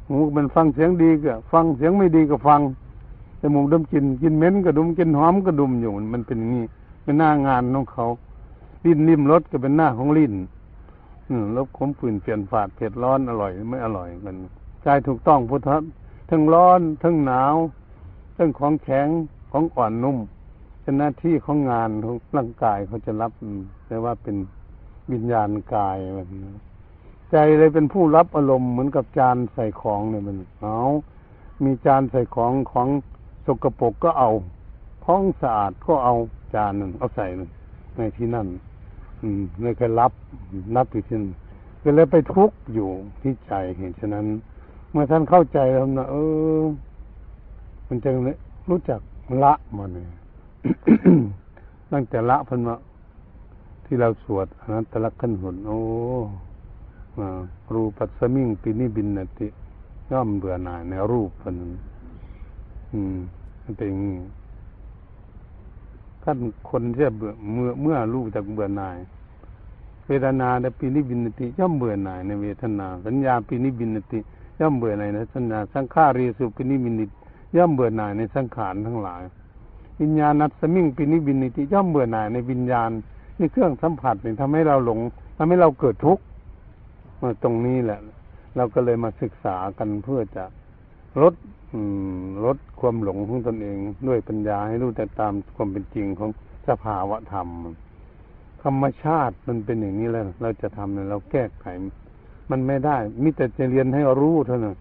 [0.08, 2.60] หูมันฟังเสียงดีก็ฟังเสียงไม่ดีก็ฟัง
[3.40, 6.64] จมูกดมกลินกินเหม็นก็ดมกินหอมก็ดมอยู่มันเป็นอย่างนี้
[7.02, 8.06] เป็นหน้างานของเขา
[8.84, 10.34] ลิ้นริมรสก็เป็นหน้าของลิ้น
[11.28, 14.36] อืมรสขมขื่นเปลี่ยนฝาดเผ็ดร้อนอร่อยไม่อร่อยกัน
[14.84, 15.76] กายถูกต้องพุทธะ
[16.30, 17.54] ทั้งร้อนทั้งหนาว
[18.36, 19.08] ทั้งของแข็ง
[19.52, 20.18] ของอ่อนนุ่ม
[20.82, 23.32] เป็นหน้าที่ของงานของร่างกายเขาจะรับ
[23.88, 24.36] แต่ว่าเป็น
[25.12, 26.28] วิญญาณกายมัน
[27.32, 30.78] ใจเลยเป็นผู้รับอารมณ์เหมือนกับจานใส่ของเนี่ยมันเอา
[31.64, 32.88] มีจานใส่ของของ
[33.46, 34.30] สกปรกก็เอา
[35.04, 36.14] ท้องสะอาดก็เอา
[36.54, 37.26] จานนึงเอาใส่
[37.96, 38.46] ในที่นั่น
[39.22, 40.12] อืมเลยก็รับ
[40.76, 41.34] รับอยู่ที่นั่น
[41.82, 42.90] ก็เลยไปทุกข์อยู่
[43.22, 44.26] ที่ใจเห็นฉะนั้น
[44.90, 46.16] เมื่อท่านเข้าใจแล้วนะเอ
[46.60, 46.62] อ
[47.88, 48.10] มันจะ
[48.70, 49.00] รู้จัก
[49.42, 50.08] ละมันเนี่ย
[51.92, 52.74] ตั้งแต่ละพันมา
[53.84, 55.80] ที่เราสวดอนัตตลักขันหุนโอ้
[57.74, 59.48] รูปัสมิงปินิบินนติ
[60.10, 61.54] ย่อมเบื่อหน่ายในรูปพัน
[62.92, 63.16] อืม
[63.76, 64.16] เป็นอย่างนี้
[66.22, 66.38] ท่าน
[66.70, 68.96] คนที่เบื่อเมื่อเมื่อรู้จากเบื่อหน่าย
[70.06, 74.18] เวทนาในปีนิบินติ ย่อมเบื่อหน่ายในเวทนา สัญญาปีนิบินติ
[74.60, 77.06] ย่อมเบื่อหน่ายในสัญญาสังขารีสุปินิบินติ
[77.56, 79.22] ย่อมเบื่อหน่ายในสังขารทั้งหลาย
[80.00, 82.90] วิญญาณัสมิงปีนิบินติ ย่อมเบื่อหน่ายในวิญญาณ
[83.42, 85.00] นี่เครื่องสัมผัสนี่ทำให้เราหลง
[85.36, 86.22] ทำให้เราเกิดทุกข์
[87.20, 88.00] มาตรงนี้แหละ
[88.56, 90.44] เราก็เลยมาศึกษากันเพื่อจะ
[91.22, 91.34] ลด
[92.44, 93.78] ลดความหลงของตนเอง
[94.08, 96.30] ด้วยปัญญาให้รู้แต่ตามความเป็นจริงของ
[96.68, 97.48] สภาวะธรรม
[98.62, 101.66] ธรรมชาติมันเป็นอย่างนี้แล้ว เราจะทำเนี่ยเราแก้ไข
[102.50, 104.76] มันไม่ได้มิแต่จะเรียนให้รู้เท่านั้น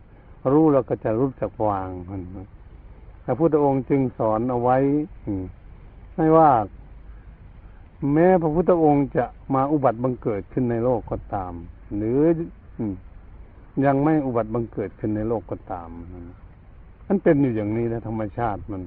[0.54, 2.22] รู้เราก็จะรู้จักวางมัน
[3.26, 4.78] พระพุทธองค์จึงสอนเอาไว้
[6.16, 6.50] ให้ว่า
[8.14, 11.54] แม้พระพุทธองค์จะมาอุบัติบังเกิดขึ้นในโลกก็ตาม
[11.96, 12.20] หรือ
[13.86, 15.90] ยังไม่อุบัติบังเกิดขึ้นในโลกก็ตาม
[17.08, 18.82] มันเป็นอยู่อย่างนี้นะธรรมชาติมัน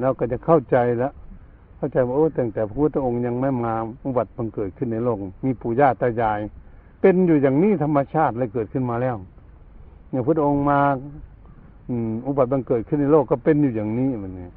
[0.00, 1.12] เราก็จะเข้าใจแล้ว
[1.76, 3.74] เข้าใจว่าโอ้ตั้งแต่พระพุทธองค์ยังไม่มา
[4.06, 6.38] อุบัติบังเกิดขึ้นในโลก มีปู่ย่าตายาย
[7.00, 9.16] เป็นอยู่อย่างนี้ธรรมชาติเลยเกิดขึ้นมาแล้ว
[10.10, 10.78] เนี่ยพุทธองค์มา
[11.88, 14.52] อืม อุบัติบังเกิดขึ้นในโลกก็เป็นอยู่อย่างนี้มันเนี่ย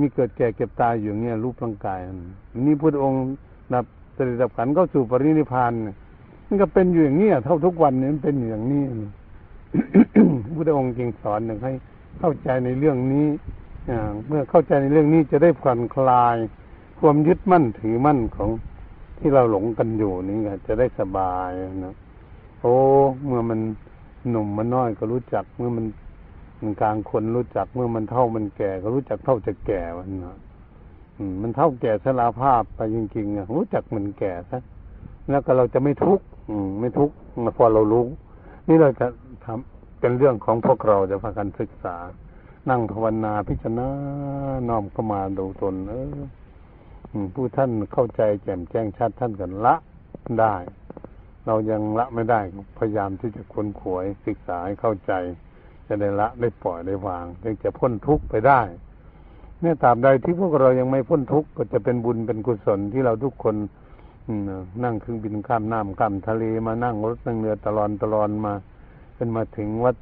[0.00, 2.00] มีเกิดแก่เก็บตายอยู่เงี้ยรูปร่างกาย
[2.66, 3.22] นี่พุทธองค์
[3.72, 3.84] นับ
[4.16, 5.96] สริดับขันเข้าสู่ปรินิพานนี่ย
[6.46, 8.84] มันก็เป็นอยู่อย่างนี้เท่าทุกวันนี้มันเป็นอยู่อย่างนี้
[10.56, 11.72] พุทธองค์จึงสอนหนึ่งให้
[12.18, 13.26] เข้าใจในเรื่องนี้
[14.26, 16.36] เมื่อเข้าใจในเรื่องนี้จะได้ผ่อนคลาย
[16.98, 18.50] ความยึดมั่นถือมั่นของ
[19.18, 20.36] ที่เราหลงกันอยู่นี่
[20.66, 21.50] จะได้สบาย
[21.84, 21.94] นะ
[22.60, 22.74] โอ้
[23.24, 23.60] เมื่อมัน
[24.30, 25.84] หนุ่มมันน้อยก็รู้จัก เมื่อมัน
[26.80, 30.38] กลางคนรู้จักเมื่อมันเท่ามันแก่ก็รู้จักเท่าจะแก่มันนะ
[31.42, 34.58] มันเท่าแก่สลาภาพไปจริงๆอะรู้จักมันแก่ซะ
[35.30, 36.24] แล้วก็เราจะไม่ทุกข์
[36.80, 37.14] ไม่ทุกข์
[37.56, 38.06] พอเรารู้
[38.68, 39.06] นี่เราจะ
[39.44, 41.96] ทำเป็นเรื่องของพวกเราจะพากันศึกษา
[42.70, 43.88] นั่งภาวนาพิจารณา
[44.68, 46.20] น้อมเข้ามาดูตน เออ
[47.34, 49.74] ผู้ท่านเข้าใจแจ่มแจ้งชัดท่านกันละ
[50.40, 50.56] ได้
[51.46, 52.40] เรายังละไม่ได้
[52.78, 55.12] พยายามที่จะค้นขวยศึกษาให้เข้าใจ
[55.90, 58.60] จะได้ละได้ปล่อยได้วางจึงจะพ้นทุกข์ไปได้
[59.60, 63.56] เมื่อตาบใดที่พวกเรายังไม่พ้นทุกข์ก็จะเป็นบุญเป็นกุศลที่เราทุกคน
[64.84, 68.54] นั่งเครื่องบินข้ามน้ำข้ามทะเลมานั่งรถนั่งเรือตลอดตลอดมา
[69.14, 69.96] เป็นมาถึงวัด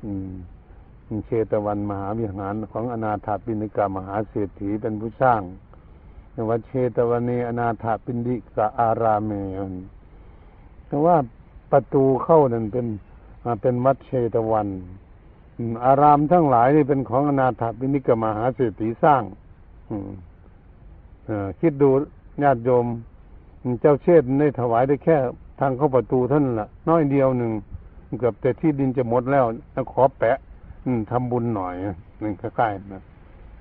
[1.26, 5.40] เชตวันมหาวิหารของอนาถาปิณิกามหาเศรษฐีเป็นผู้สร้าง
[6.50, 9.32] วัดเชตวันนีอนาถาปิณิกาอารามเม
[9.70, 9.72] น
[10.86, 11.16] แต่ว่า
[11.70, 12.86] ประตูเข้านั่นเป็น
[13.62, 14.68] เป็นวัดเชตวัน
[15.84, 19.22] อารามทั้งหลายนี่เป็นของอนาถาปิณิกมหาเศรษฐีสร้าง
[21.60, 21.90] คิดดู
[22.42, 22.86] ญาติโยม
[23.80, 25.16] เจ้าเชษได้ถวายได้แค่
[25.60, 27.52] ทางเข้าประตูท่านละ่ะ น้อยเดียวหนึ่ง
[28.18, 29.44] เกือบแต่ที่ดินจะหมดแล้ว
[29.92, 30.38] ขอแปะ
[31.10, 31.74] ทำบุญหน่อย
[32.20, 33.02] หนึ่งใกล้ๆนะ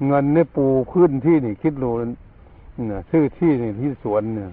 [0.08, 4.52] เงินในปูพื้นที่นี่ คิดดูเนี่ยซื้อที่นี่ที่สวนเนี่ย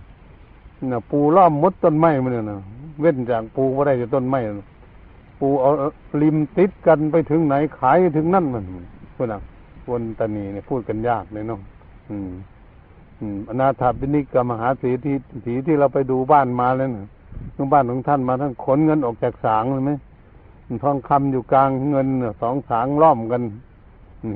[0.91, 2.59] นะปูล้อมมดต้นไม้มันเนี่ยนะ
[3.01, 4.41] เว้นจากปูว่าได้จะต้นไม้
[5.41, 5.71] ปูเอา
[6.23, 8.65] ริมติดกันไปถึงไหนขายถึงนั่นมัน
[9.17, 9.43] พวกนั้น
[9.89, 11.61] วนตานีเนี่ยพูดกันยากเลยเนาะ
[12.11, 12.33] อืม
[13.49, 17.07] อนาถาบินิกมหาสีที่สีที่เราไปดูบ้านมาแล้วนะ
[17.57, 19.93] ทุกบ้านของท่านมาทั้งขนเงินออกจากสางเลยไหม
[20.83, 22.09] ทองคำอยู่กลางเงิน
[22.43, 23.43] สองสางล้อมกัน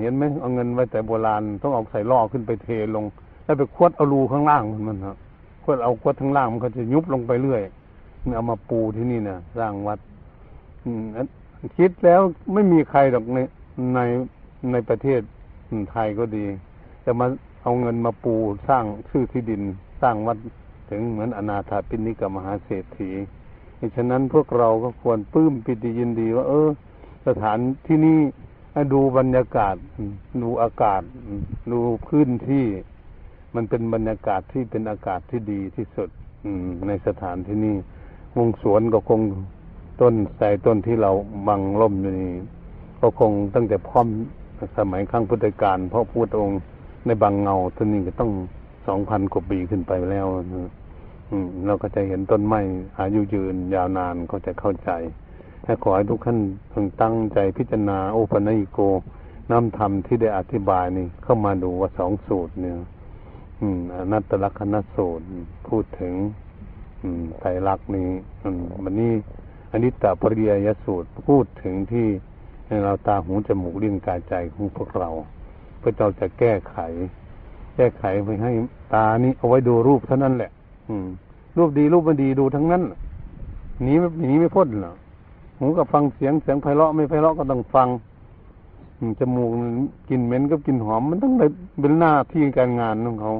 [0.00, 3.04] เห็นไหมเอาเงินไว้แต่โบราณต้องเอาใส่ล่อขึ้นไปเทลง
[3.44, 5.16] แล้วไปควดเอารูข้างล่างมันมันครับ
[5.64, 7.62] ควดเอาควดข้างล่างมันก็จะยุบลงไปเรื่อย
[8.36, 9.98] เอามาปูที่นี่นะสร้างวัด
[11.76, 12.20] คิดแล้ว
[12.52, 13.38] ไม่มีใครหรอกใน
[13.94, 14.00] ใน
[14.72, 15.20] ในประเทศ
[15.90, 16.46] ไทยก็ดี
[17.02, 17.26] แต่มา
[17.62, 18.34] เอาเงินมาปู
[18.68, 19.62] สร้างชื่อที่ดิน
[20.02, 20.38] สร้างวัด
[20.90, 23.10] ถึงเหมือนอนาถาปิณิกมหาเศรษฐี
[23.96, 26.68] ฉะนั้นพวกเราก็ควรปลื้มปิติยินดีว่า เออ
[27.26, 28.18] สถานที่นี่
[28.92, 29.76] ดูบรรยากาศ
[30.42, 31.02] ดูอากาศ
[31.72, 32.66] ดูพื้นที่
[33.54, 36.08] มันเป็นบรรยากาศที่เป็นอากาศที่ดีที่สุด
[36.88, 37.76] ในสถานที่นี่
[38.36, 39.20] วงสวนก็คง
[40.00, 41.10] ต้นใส่ต้นที่เรา
[41.48, 42.32] บังล่มอยู่นี่
[43.00, 44.06] ก็คงตั้งแต่พร้อม
[44.78, 46.60] สมัยครั้งพุทธกาลเพราะพุทธองค์
[47.06, 48.30] ในบางเงาต้นนี้ก็ต้อง
[48.86, 50.26] สองพันกว่าปีขึ้นไปแล้ว
[51.30, 52.60] อืมเราก็จะเห็นต้นไม้
[53.00, 54.90] อายุยืนยาวนานก็จะเข้าใจ
[55.64, 56.38] ให้ขอให้ทุกท่าน
[56.72, 58.78] พึงตั้งใจพิจารณาโอปัญิโก
[59.50, 62.74] น้ำธรรมที่ได้อธิบายนี่เข้ามาดูว่าสองสูตรเนี่ย
[63.60, 65.24] อืมอนัตตลักษณสูตร
[65.68, 66.14] พูดถึง
[67.02, 68.08] อืมไตรลักษณ์นี้
[68.42, 69.12] อืมวันนี้
[69.72, 72.08] อนิตตปริยยสูตรพูดถึงที่
[72.84, 75.10] เราตาหูจมูกลี้ยงกายใจของพวกเรา
[75.78, 76.76] เพื่อเราจะแก้ไข
[77.76, 78.52] แก้ไขไปให้
[78.94, 80.50] ตานี้เอาไว้ดูรูปเท่านั้นแหละ
[80.88, 81.06] อืม
[81.58, 82.82] รูปดีรูปไม่ดีดูทั้งนั้น
[83.82, 84.96] หนีไม่หนีไม่พ้นหรอก
[85.58, 87.88] หูก็ฟังเสียงเสียงไพเราะไม่ไพเราะก็ต้องฟัง
[89.20, 89.50] จมูก
[90.08, 91.32] กินเหม็นก็กินหอม มันต้อง
[91.80, 93.32] เป็นหน้าที่การงานของเขา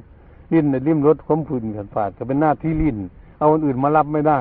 [0.52, 2.98] ลิ้นในลิ้มรสความผื่นขันฝาดก็เป็นหน้าที่ลิ้น
[3.38, 4.38] เอาคนอื่นมารับไม่ได้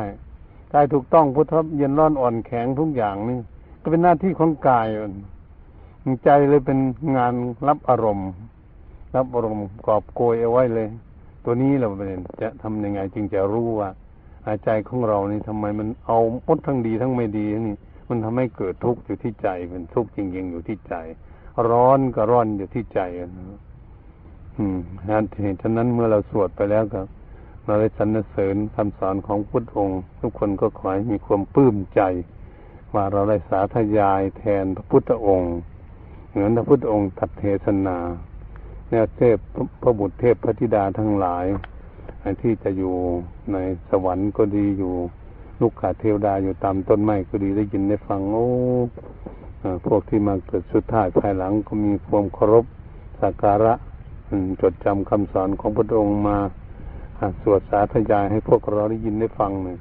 [0.73, 3.37] กายถูกต้องพุทธเย็นร้อนอ่อนแข็งทุกอย่างนี่
[3.81, 4.87] ก็เป็นหน้าที่ของกาย
[6.23, 6.79] ใจเลยเป็น
[7.17, 7.33] งาน
[7.67, 8.29] รับอารมณ์
[9.15, 10.87] รับอารมณ์กอบโกยเอาไว้เลย
[11.43, 13.89] ตัวนี้เราเป็นจะทำยังไงจึงจะรู้ว่า
[14.45, 17.75] หายใจของเรานี่ทำไมมันเอาพดทั้งดีทั้งไม่ดีนี่
[18.09, 20.95] มันทำให้เกิดทุกข์อยู่ที่ใจเป็นทุกข์จริงๆอยู่ที่ใจ
[21.69, 23.01] ร้อนก็ร้อนอยู่ที่ใจ
[24.57, 27.01] อืมเหตุฉะนั้นเมื่อเราสวดไปแล้วก็
[27.67, 32.01] เราได้สรรเสริญคำสอนของพุทธองค์ ทุกคนก็ขอให้มีความปลื้มใจ
[32.93, 35.53] ว่าเราได้สาธยายแทนพระพุทธองค์
[36.29, 37.97] เหมือนพระพุทธองค์ตัดเทศนา
[38.89, 39.37] เนี่ยเทพ
[39.81, 41.45] พระบุตรเทพพระธิดาทั้งหลาย
[42.41, 42.95] ที่จะอยู่
[43.53, 43.57] ใน
[43.89, 44.93] สวรรค์ก็ดีอยู่
[45.61, 48.47] ลูกขาเทวดาอยู่ตามต้นไม้ก็ดีได้ยินได้ฟังโอ้
[49.85, 52.65] พวกที่มาเกิดสุดท้ายภายหลังก็มีความเคารพ
[53.21, 53.73] สักการะ
[54.61, 56.37] จดจำคำสอนของพระองค์มา
[57.41, 59.79] สวดสาธยายให้พวกเราได้ยินได้ฟังเนี่ย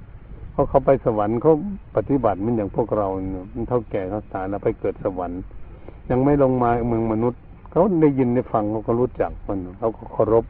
[0.52, 1.54] เพราะเขาไปสวรรค์เขา
[1.96, 5.40] ปฏิบัติมันอย่างพวกเราเนี่ยมันเท่าแก่เขาตายแล้วไปเกิดสวรรค์
[6.10, 7.40] ยังไม่ลงมาเมืองมนุษย์
[7.70, 10.44] เขาได้ยินได้ฟังเขาก็รู้จักมันเขาก็เคารพ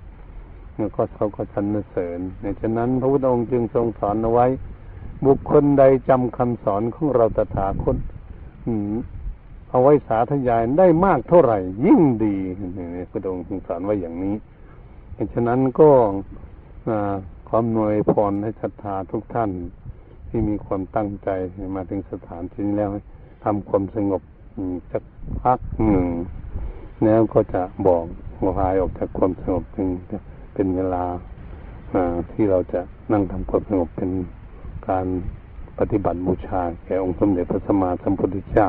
[0.77, 4.47] เนี่ยก็เขาก็สรรเสริญในฉะนั้นพระพุทธองค์จึงทรงสอนเอาไว้
[5.27, 7.97] บุคคลใดจำคำสอนของเราตถาคต
[9.71, 12.37] เอาไว้สาธยายได้มากเท่าไหร่ ยิ่งดี
[13.11, 14.35] พระองค์ทรงสอนไว้อย่างนี้
[15.35, 15.89] ฉะนั้นก็
[17.49, 19.51] ความหน่วยพรให้ศรัทธาทุกท่าน
[20.29, 21.29] ที่มีความตั้งใจ
[21.77, 22.91] มาถึงสถานที่นี้แล้ว
[23.45, 24.23] ทำความสงบ
[24.91, 25.03] สัก
[25.43, 25.59] พัก
[25.91, 26.09] หนึ่ง
[27.05, 28.05] แล้วก็จะบอก
[28.39, 29.89] หัวหายออกจากความสงบถึง
[30.55, 31.05] เป็นเวลา
[32.33, 32.81] ที่เราจะ
[33.13, 34.11] นั่งทำความสงบเป็น
[34.89, 35.07] การ
[35.79, 38.69] ปฏิบัติบูชา แก่องค์สมเด็จพระสัมมาสัมพุทธเจ้า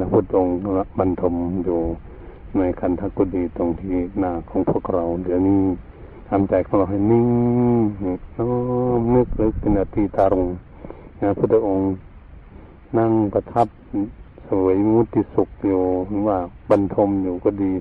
[0.00, 0.56] นะพุทธองค์
[0.98, 1.34] บรรทม
[1.64, 1.80] อยู่
[2.58, 5.60] ในคันธกุฎีตรงที่หน้าของพวกเราเดี๋ยวนี้
[6.28, 7.28] ทำใจของเราให้นิ่ง
[8.38, 8.50] น้อ
[8.98, 10.48] มนึกลึกเป็นอธิตารง
[11.20, 11.86] นะพระองค์
[12.98, 13.68] นั่งประทับ
[14.48, 15.82] สวยมุติสุขอยู่
[16.28, 16.38] ว่า
[16.70, 17.72] บรรทมอยู่ก็ดี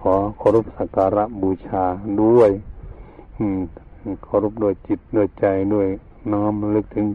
[0.00, 1.84] ขอเคารพสักการะบูชา
[2.22, 2.50] ด้วย
[3.38, 3.58] อืม
[4.24, 5.88] เคารพด้วยจิตด้วยใจด้วย
[6.32, 7.06] น้อมลึกถึง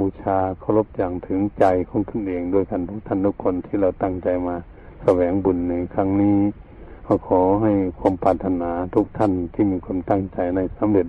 [0.00, 4.56] บูชาเคารพอย่างถึงใจของตนเองด้วยกันทุกท่านทุกคนที่เราตั้งใจมา
[5.02, 6.38] แสวงบุญในครั้งนี้
[7.10, 11.06] ก็ขอให้ความปรารถนาทุกท่านที่มีความตั้งใจในสำเร็จ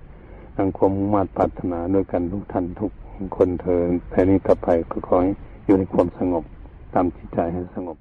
[0.58, 2.92] ดังความมุ่งมั่นปรารถนาด้วยกันทุกท่านทุก
[3.36, 5.32] คนเธอแต่นี้ต่อไปก็ขอให้
[5.66, 6.44] อยู่ในความสงบ
[6.94, 7.98] ตามจิตใจให้สงบ